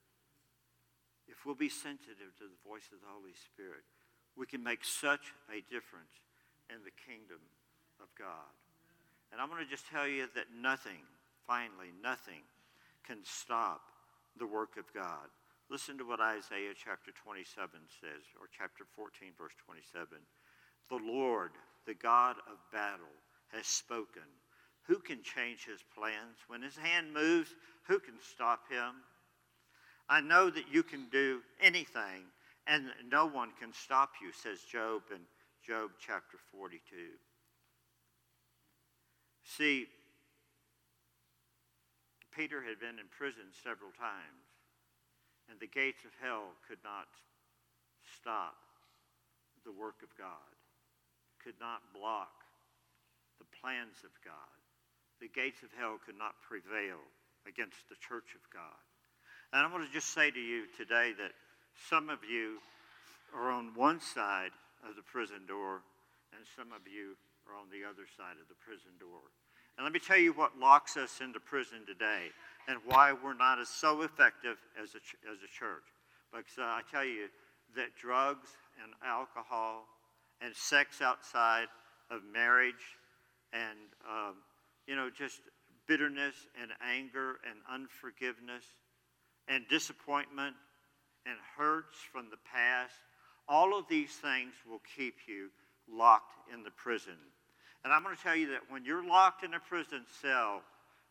if 1.28 1.44
we'll 1.44 1.58
be 1.58 1.68
sensitive 1.68 2.32
to 2.40 2.48
the 2.48 2.62
voice 2.64 2.88
of 2.96 3.04
the 3.04 3.12
Holy 3.12 3.36
Spirit, 3.36 3.84
we 4.40 4.48
can 4.48 4.64
make 4.64 4.88
such 4.88 5.36
a 5.52 5.60
difference 5.68 6.16
in 6.72 6.80
the 6.80 6.96
kingdom 7.04 7.44
of 8.00 8.08
God. 8.16 8.56
And 9.28 9.36
I'm 9.36 9.52
going 9.52 9.60
to 9.60 9.68
just 9.68 9.84
tell 9.92 10.08
you 10.08 10.24
that 10.32 10.48
nothing, 10.48 11.04
finally, 11.44 11.92
nothing 12.00 12.40
can 13.04 13.20
stop 13.22 13.84
the 14.40 14.48
work 14.48 14.80
of 14.80 14.88
God. 14.96 15.28
Listen 15.68 15.98
to 15.98 16.08
what 16.08 16.24
Isaiah 16.24 16.72
chapter 16.72 17.12
27 17.12 17.44
says, 18.00 18.24
or 18.40 18.48
chapter 18.48 18.88
14, 18.96 19.36
verse 19.36 19.52
27. 19.68 20.08
The 20.88 21.04
Lord, 21.04 21.52
the 21.84 21.98
God 22.00 22.36
of 22.48 22.56
battle, 22.72 23.12
has 23.52 23.66
spoken. 23.66 24.24
Who 24.86 24.98
can 24.98 25.22
change 25.22 25.64
his 25.66 25.80
plans? 25.96 26.38
When 26.48 26.62
his 26.62 26.76
hand 26.76 27.12
moves, 27.12 27.50
who 27.86 27.98
can 27.98 28.14
stop 28.20 28.70
him? 28.70 29.02
I 30.08 30.20
know 30.20 30.50
that 30.50 30.72
you 30.72 30.82
can 30.82 31.08
do 31.10 31.40
anything 31.60 32.30
and 32.66 32.86
no 33.10 33.26
one 33.26 33.50
can 33.60 33.72
stop 33.72 34.10
you, 34.20 34.32
says 34.32 34.60
Job 34.60 35.02
in 35.10 35.20
Job 35.66 35.90
chapter 35.98 36.38
42. 36.52 36.78
See, 39.44 39.86
Peter 42.34 42.62
had 42.62 42.78
been 42.78 42.98
in 42.98 43.06
prison 43.10 43.48
several 43.62 43.90
times, 43.98 44.46
and 45.48 45.58
the 45.58 45.66
gates 45.66 46.04
of 46.04 46.10
hell 46.20 46.54
could 46.66 46.82
not 46.84 47.06
stop 48.02 48.54
the 49.64 49.72
work 49.72 50.02
of 50.02 50.10
God, 50.18 50.54
could 51.42 51.58
not 51.60 51.82
block 51.94 52.44
the 53.38 53.46
plans 53.60 54.02
of 54.04 54.10
God. 54.24 54.65
The 55.20 55.28
gates 55.28 55.62
of 55.62 55.70
hell 55.78 55.98
could 56.04 56.18
not 56.18 56.36
prevail 56.44 57.00
against 57.48 57.88
the 57.88 57.96
church 57.96 58.34
of 58.34 58.42
God. 58.52 58.80
And 59.52 59.64
I 59.64 59.72
want 59.72 59.86
to 59.86 59.92
just 59.92 60.12
say 60.12 60.30
to 60.30 60.40
you 60.40 60.64
today 60.76 61.12
that 61.16 61.32
some 61.88 62.10
of 62.10 62.18
you 62.24 62.58
are 63.34 63.50
on 63.50 63.72
one 63.74 64.00
side 64.00 64.50
of 64.88 64.96
the 64.96 65.02
prison 65.02 65.46
door, 65.46 65.80
and 66.32 66.44
some 66.56 66.72
of 66.72 66.84
you 66.84 67.16
are 67.48 67.56
on 67.56 67.70
the 67.70 67.86
other 67.86 68.04
side 68.16 68.36
of 68.40 68.48
the 68.48 68.58
prison 68.60 68.92
door. 68.98 69.22
And 69.76 69.84
let 69.84 69.92
me 69.92 70.00
tell 70.00 70.18
you 70.18 70.32
what 70.32 70.58
locks 70.58 70.96
us 70.96 71.20
into 71.20 71.38
prison 71.38 71.84
today 71.86 72.32
and 72.68 72.78
why 72.84 73.12
we're 73.12 73.36
not 73.36 73.60
as 73.60 73.68
so 73.68 74.02
effective 74.02 74.56
as 74.80 74.94
a, 74.94 75.02
as 75.30 75.38
a 75.44 75.50
church. 75.52 75.84
Because 76.32 76.58
uh, 76.58 76.62
I 76.62 76.80
tell 76.90 77.04
you 77.04 77.28
that 77.76 77.94
drugs 78.00 78.48
and 78.82 78.92
alcohol 79.04 79.84
and 80.40 80.54
sex 80.54 81.00
outside 81.00 81.68
of 82.10 82.20
marriage 82.32 82.96
and, 83.52 83.78
um, 84.08 84.34
you 84.86 84.96
know, 84.96 85.10
just 85.10 85.40
bitterness 85.86 86.34
and 86.60 86.70
anger 86.82 87.36
and 87.48 87.58
unforgiveness 87.70 88.64
and 89.48 89.64
disappointment 89.68 90.54
and 91.26 91.36
hurts 91.56 91.96
from 92.12 92.26
the 92.30 92.38
past, 92.52 92.94
all 93.48 93.78
of 93.78 93.86
these 93.88 94.10
things 94.10 94.52
will 94.68 94.82
keep 94.96 95.14
you 95.26 95.50
locked 95.90 96.34
in 96.52 96.62
the 96.62 96.70
prison. 96.70 97.16
And 97.84 97.92
I'm 97.92 98.02
going 98.02 98.16
to 98.16 98.22
tell 98.22 98.34
you 98.34 98.48
that 98.48 98.62
when 98.68 98.84
you're 98.84 99.06
locked 99.06 99.44
in 99.44 99.54
a 99.54 99.60
prison 99.60 100.02
cell, 100.20 100.62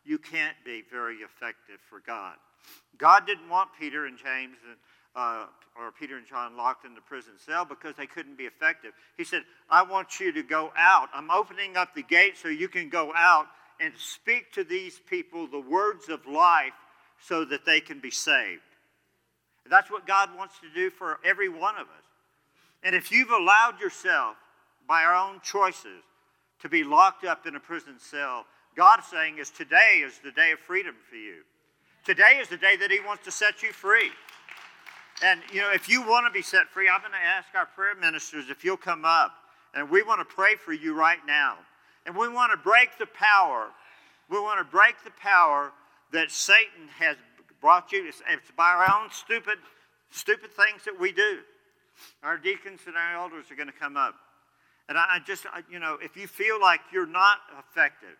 you 0.04 0.18
can't 0.18 0.56
be 0.64 0.82
very 0.90 1.16
effective 1.16 1.80
for 1.88 2.00
God. 2.06 2.34
God 2.98 3.26
didn't 3.26 3.48
want 3.48 3.70
Peter 3.78 4.06
and 4.06 4.18
James 4.18 4.56
and, 4.68 4.76
uh, 5.14 5.46
or 5.78 5.90
Peter 5.92 6.16
and 6.18 6.26
John 6.26 6.56
locked 6.56 6.84
in 6.84 6.94
the 6.94 7.00
prison 7.00 7.32
cell 7.44 7.64
because 7.64 7.96
they 7.96 8.06
couldn't 8.06 8.36
be 8.36 8.44
effective. 8.44 8.92
He 9.16 9.24
said, 9.24 9.42
I 9.70 9.82
want 9.82 10.20
you 10.20 10.32
to 10.32 10.42
go 10.42 10.72
out. 10.76 11.08
I'm 11.14 11.30
opening 11.30 11.76
up 11.76 11.94
the 11.94 12.02
gate 12.02 12.36
so 12.36 12.48
you 12.48 12.68
can 12.68 12.88
go 12.88 13.12
out 13.16 13.46
and 13.80 13.92
speak 13.96 14.52
to 14.52 14.64
these 14.64 14.98
people 15.08 15.46
the 15.46 15.60
words 15.60 16.08
of 16.08 16.26
life 16.26 16.72
so 17.20 17.44
that 17.44 17.64
they 17.64 17.80
can 17.80 17.98
be 17.98 18.10
saved. 18.10 18.60
That's 19.68 19.90
what 19.90 20.06
God 20.06 20.30
wants 20.36 20.58
to 20.60 20.68
do 20.74 20.90
for 20.90 21.18
every 21.24 21.48
one 21.48 21.74
of 21.74 21.86
us. 21.86 22.04
And 22.82 22.94
if 22.94 23.10
you've 23.10 23.30
allowed 23.30 23.80
yourself, 23.80 24.36
by 24.86 25.02
our 25.02 25.14
own 25.14 25.40
choices, 25.42 26.04
to 26.60 26.68
be 26.68 26.84
locked 26.84 27.24
up 27.24 27.46
in 27.46 27.56
a 27.56 27.60
prison 27.60 27.96
cell, 27.98 28.46
God's 28.76 29.06
saying 29.06 29.38
is 29.38 29.50
today 29.50 30.02
is 30.04 30.18
the 30.22 30.30
day 30.30 30.52
of 30.52 30.58
freedom 30.60 30.94
for 31.08 31.16
you. 31.16 31.42
Today 32.04 32.38
is 32.40 32.48
the 32.48 32.56
day 32.56 32.76
that 32.76 32.90
He 32.90 33.00
wants 33.00 33.24
to 33.24 33.30
set 33.30 33.62
you 33.62 33.72
free. 33.72 34.10
And, 35.22 35.40
you 35.52 35.60
know, 35.60 35.72
if 35.72 35.88
you 35.88 36.02
want 36.02 36.26
to 36.26 36.32
be 36.32 36.42
set 36.42 36.68
free, 36.68 36.88
I'm 36.88 37.00
going 37.00 37.12
to 37.12 37.18
ask 37.18 37.48
our 37.54 37.66
prayer 37.66 37.94
ministers 37.94 38.50
if 38.50 38.64
you'll 38.64 38.76
come 38.76 39.04
up. 39.04 39.32
And 39.74 39.90
we 39.90 40.02
want 40.02 40.20
to 40.20 40.34
pray 40.34 40.54
for 40.54 40.72
you 40.72 40.94
right 40.94 41.18
now. 41.26 41.56
And 42.06 42.16
we 42.16 42.28
want 42.28 42.52
to 42.52 42.56
break 42.56 42.96
the 42.98 43.06
power. 43.06 43.68
We 44.30 44.38
want 44.38 44.58
to 44.60 44.64
break 44.64 44.94
the 45.04 45.10
power 45.20 45.72
that 46.12 46.30
Satan 46.30 46.88
has 46.98 47.16
brought 47.60 47.92
you. 47.92 48.06
It's, 48.06 48.22
it's 48.30 48.50
by 48.56 48.70
our 48.70 49.02
own 49.02 49.10
stupid, 49.10 49.58
stupid 50.10 50.52
things 50.52 50.84
that 50.84 50.98
we 50.98 51.12
do. 51.12 51.40
Our 52.22 52.38
deacons 52.38 52.80
and 52.86 52.96
our 52.96 53.16
elders 53.16 53.50
are 53.50 53.56
going 53.56 53.68
to 53.68 53.74
come 53.74 53.96
up. 53.96 54.14
And 54.88 54.96
I, 54.96 55.16
I 55.16 55.18
just, 55.26 55.46
I, 55.46 55.62
you 55.68 55.80
know, 55.80 55.98
if 56.00 56.16
you 56.16 56.28
feel 56.28 56.60
like 56.60 56.80
you're 56.92 57.06
not 57.06 57.38
effective, 57.58 58.16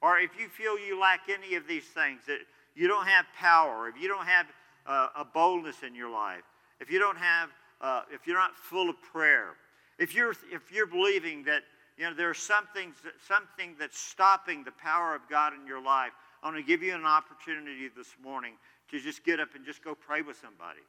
or 0.00 0.18
if 0.18 0.30
you 0.38 0.48
feel 0.48 0.78
you 0.78 0.98
lack 0.98 1.28
any 1.28 1.56
of 1.56 1.66
these 1.66 1.84
things, 1.84 2.20
that 2.26 2.38
you 2.74 2.88
don't 2.88 3.06
have 3.06 3.26
power, 3.38 3.88
if 3.88 4.00
you 4.00 4.08
don't 4.08 4.26
have 4.26 4.46
uh, 4.86 5.08
a 5.16 5.24
boldness 5.24 5.82
in 5.86 5.94
your 5.94 6.10
life, 6.10 6.42
if 6.80 6.90
you 6.90 6.98
don't 6.98 7.18
have, 7.18 7.50
uh, 7.80 8.02
if 8.10 8.26
you're 8.26 8.38
not 8.38 8.56
full 8.56 8.88
of 8.88 8.96
prayer, 9.02 9.54
if 9.98 10.14
you're, 10.14 10.34
if 10.50 10.72
you're 10.72 10.86
believing 10.86 11.44
that, 11.44 11.62
you 11.96 12.04
know, 12.04 12.14
there's 12.14 12.38
something, 12.38 12.92
something 13.26 13.74
that's 13.78 13.98
stopping 13.98 14.64
the 14.64 14.72
power 14.72 15.14
of 15.14 15.22
God 15.30 15.52
in 15.54 15.66
your 15.66 15.82
life, 15.82 16.12
I 16.42 16.46
want 16.46 16.58
to 16.58 16.62
give 16.62 16.82
you 16.82 16.94
an 16.94 17.04
opportunity 17.04 17.88
this 17.96 18.14
morning 18.22 18.52
to 18.90 19.00
just 19.00 19.24
get 19.24 19.40
up 19.40 19.54
and 19.54 19.64
just 19.64 19.82
go 19.82 19.94
pray 19.94 20.22
with 20.22 20.36
somebody. 20.36 20.80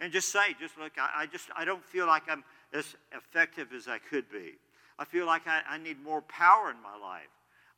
And 0.00 0.12
just 0.12 0.32
say, 0.32 0.56
just 0.58 0.76
look, 0.78 0.92
I, 0.98 1.22
I 1.22 1.26
just, 1.26 1.48
I 1.56 1.64
don't 1.64 1.84
feel 1.84 2.06
like 2.06 2.24
I'm 2.28 2.42
as 2.72 2.96
effective 3.16 3.68
as 3.76 3.86
I 3.86 3.98
could 3.98 4.28
be. 4.30 4.54
I 4.98 5.04
feel 5.04 5.26
like 5.26 5.46
I, 5.46 5.60
I 5.68 5.78
need 5.78 6.02
more 6.02 6.22
power 6.22 6.70
in 6.70 6.82
my 6.82 6.96
life. 6.96 7.28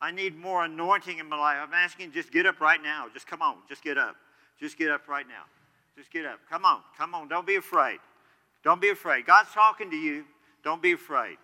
I 0.00 0.10
need 0.10 0.36
more 0.36 0.64
anointing 0.64 1.18
in 1.18 1.28
my 1.28 1.38
life. 1.38 1.58
I'm 1.60 1.74
asking, 1.74 2.12
just 2.12 2.32
get 2.32 2.46
up 2.46 2.60
right 2.60 2.82
now. 2.82 3.06
Just 3.12 3.26
come 3.26 3.42
on, 3.42 3.56
just 3.68 3.82
get 3.82 3.98
up. 3.98 4.16
Just 4.60 4.78
get 4.78 4.90
up 4.90 5.08
right 5.08 5.26
now. 5.26 5.44
Just 5.96 6.10
get 6.10 6.24
up. 6.26 6.38
Come 6.50 6.64
on, 6.64 6.80
come 6.96 7.14
on. 7.14 7.28
Don't 7.28 7.46
be 7.46 7.56
afraid. 7.56 7.98
Don't 8.62 8.80
be 8.80 8.90
afraid. 8.90 9.26
God's 9.26 9.50
talking 9.52 9.90
to 9.90 9.96
you. 9.96 10.24
Don't 10.62 10.82
be 10.82 10.92
afraid. 10.92 11.36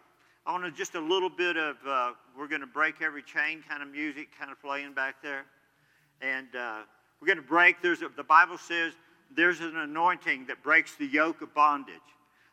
I 0.44 0.50
want 0.50 0.64
to 0.64 0.72
just 0.72 0.96
a 0.96 1.00
little 1.00 1.30
bit 1.30 1.56
of, 1.56 1.76
uh, 1.86 2.12
we're 2.36 2.48
going 2.48 2.62
to 2.62 2.66
break 2.66 3.00
every 3.00 3.22
chain 3.22 3.62
kind 3.68 3.80
of 3.80 3.88
music 3.88 4.28
kind 4.36 4.50
of 4.50 4.60
playing 4.60 4.92
back 4.92 5.22
there. 5.22 5.44
And 6.20 6.48
uh, 6.56 6.80
we're 7.20 7.28
going 7.28 7.38
to 7.38 7.44
break, 7.44 7.80
there's 7.80 8.02
a, 8.02 8.08
the 8.16 8.24
Bible 8.24 8.58
says 8.58 8.92
there's 9.36 9.60
an 9.60 9.76
anointing 9.76 10.46
that 10.46 10.60
breaks 10.64 10.96
the 10.96 11.06
yoke 11.06 11.42
of 11.42 11.54
bondage. 11.54 11.94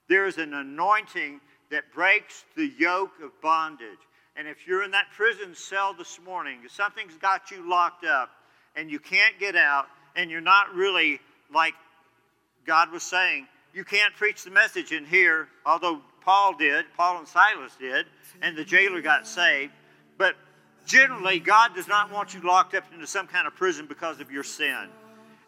There 0.08 0.28
is 0.28 0.38
an 0.38 0.54
anointing 0.54 1.42
that 1.72 1.92
breaks 1.92 2.46
the 2.56 2.72
yoke 2.78 3.14
of 3.24 3.32
bondage. 3.42 3.98
And 4.36 4.48
if 4.48 4.68
you're 4.68 4.84
in 4.84 4.92
that 4.92 5.08
prison 5.18 5.56
cell 5.56 5.96
this 5.98 6.20
morning, 6.24 6.60
something's 6.68 7.18
got 7.18 7.50
you 7.50 7.68
locked 7.68 8.06
up 8.06 8.30
and 8.76 8.92
you 8.92 9.00
can't 9.00 9.40
get 9.40 9.56
out, 9.56 9.88
and 10.16 10.30
you're 10.30 10.42
not 10.42 10.76
really 10.76 11.20
like 11.52 11.74
God 12.68 12.92
was 12.92 13.02
saying, 13.02 13.48
you 13.74 13.84
can't 13.84 14.14
preach 14.16 14.44
the 14.44 14.52
message 14.52 14.92
in 14.92 15.06
here, 15.06 15.48
although 15.66 16.02
Paul 16.22 16.56
did, 16.58 16.86
Paul 16.98 17.20
and 17.20 17.28
Silas 17.28 17.74
did, 17.80 18.06
and 18.42 18.58
the 18.58 18.64
jailer 18.64 19.02
got 19.02 19.28
saved. 19.28 19.74
But 20.18 20.36
generally, 20.86 21.40
God 21.40 21.76
does 21.76 21.88
not 21.88 22.12
want 22.12 22.34
you 22.34 22.42
locked 22.42 22.76
up 22.76 22.84
into 22.94 23.08
some 23.08 23.28
kind 23.28 23.48
of 23.48 23.56
prison 23.56 23.86
because 23.88 24.20
of 24.20 24.32
your 24.32 24.44
sin. 24.44 24.90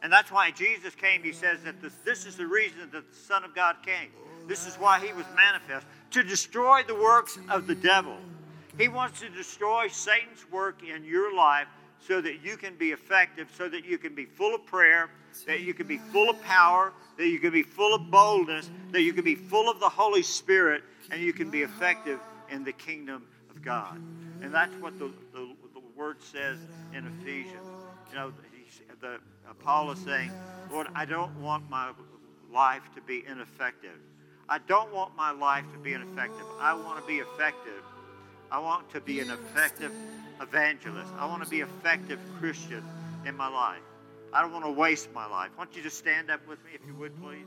And 0.03 0.12
that's 0.12 0.31
why 0.31 0.51
Jesus 0.51 0.95
came. 0.95 1.21
He 1.23 1.34
says 1.34 1.62
that 1.63 1.81
this, 1.81 1.93
this 2.03 2.25
is 2.25 2.36
the 2.36 2.47
reason 2.47 2.79
that 2.91 3.10
the 3.10 3.15
Son 3.15 3.43
of 3.43 3.53
God 3.53 3.77
came. 3.86 4.10
This 4.47 4.65
is 4.65 4.75
why 4.75 4.99
he 4.99 5.13
was 5.13 5.25
manifest 5.36 5.86
to 6.12 6.23
destroy 6.23 6.81
the 6.88 6.95
works 6.95 7.38
of 7.49 7.67
the 7.67 7.75
devil. 7.75 8.17
He 8.77 8.88
wants 8.88 9.19
to 9.19 9.29
destroy 9.29 9.88
Satan's 9.88 10.49
work 10.51 10.81
in 10.84 11.03
your 11.03 11.36
life 11.36 11.67
so 11.99 12.21
that 12.21 12.43
you 12.43 12.57
can 12.57 12.75
be 12.75 12.91
effective, 12.91 13.47
so 13.55 13.69
that 13.69 13.86
you 13.86 13.97
can 13.97 14.15
be 14.15 14.25
full 14.25 14.55
of 14.55 14.65
prayer, 14.65 15.12
that 15.45 15.62
you 15.62 15.73
can 15.73 15.86
be 15.88 15.97
full 15.97 16.29
of 16.29 16.41
power, 16.41 16.93
that 17.21 17.27
you 17.27 17.38
can 17.38 17.51
be 17.51 17.62
full 17.62 17.93
of 17.93 18.10
boldness, 18.10 18.67
that 18.89 19.03
you 19.03 19.13
can 19.13 19.23
be 19.23 19.36
full 19.36 19.69
of 19.69 19.79
the 19.79 19.88
Holy 19.88 20.23
Spirit, 20.23 20.81
and 21.12 21.21
you 21.21 21.31
can 21.34 21.51
be 21.51 21.62
effective 21.62 22.19
in 22.49 22.63
the 22.63 22.71
kingdom 22.71 23.27
of 23.51 23.62
God. 23.62 24.01
And 24.41 24.51
that's 24.51 24.73
what 24.77 24.97
the, 24.97 25.12
the, 25.31 25.47
the 25.75 25.81
word 25.95 26.17
says 26.19 26.57
in 26.95 27.05
Ephesians. 27.05 27.67
You 28.10 28.15
know, 28.15 28.34
the, 29.01 29.07
uh, 29.07 29.53
Paul 29.60 29.91
is 29.91 29.99
saying, 29.99 30.31
Lord, 30.71 30.88
I 30.95 31.05
don't 31.05 31.39
want 31.39 31.69
my 31.69 31.91
life 32.51 32.81
to 32.95 33.01
be 33.01 33.23
ineffective. 33.27 33.99
I 34.49 34.57
don't 34.57 34.91
want 34.91 35.15
my 35.15 35.29
life 35.29 35.65
to 35.73 35.77
be 35.77 35.93
ineffective. 35.93 36.45
I 36.60 36.73
want 36.73 37.01
to 37.01 37.07
be 37.07 37.19
effective. 37.19 37.84
I 38.51 38.57
want 38.57 38.91
to 38.93 38.99
be 38.99 39.19
an 39.19 39.29
effective 39.29 39.91
evangelist. 40.41 41.12
I 41.19 41.27
want 41.27 41.43
to 41.43 41.49
be 41.49 41.62
effective 41.62 42.19
Christian 42.39 42.84
in 43.27 43.38
my 43.38 43.47
life. 43.47 43.77
I 44.34 44.41
don't 44.41 44.54
want 44.54 44.65
to 44.65 44.72
waste 44.72 45.12
my 45.13 45.26
life. 45.26 45.52
I 45.56 45.58
want 45.58 45.76
you 45.76 45.84
just 45.84 45.98
stand 45.98 46.30
up 46.32 46.48
with 46.48 46.63
me 46.63 46.72
if 46.74 46.86
you 46.88 46.96
would, 46.96 47.20
please. 47.22 47.46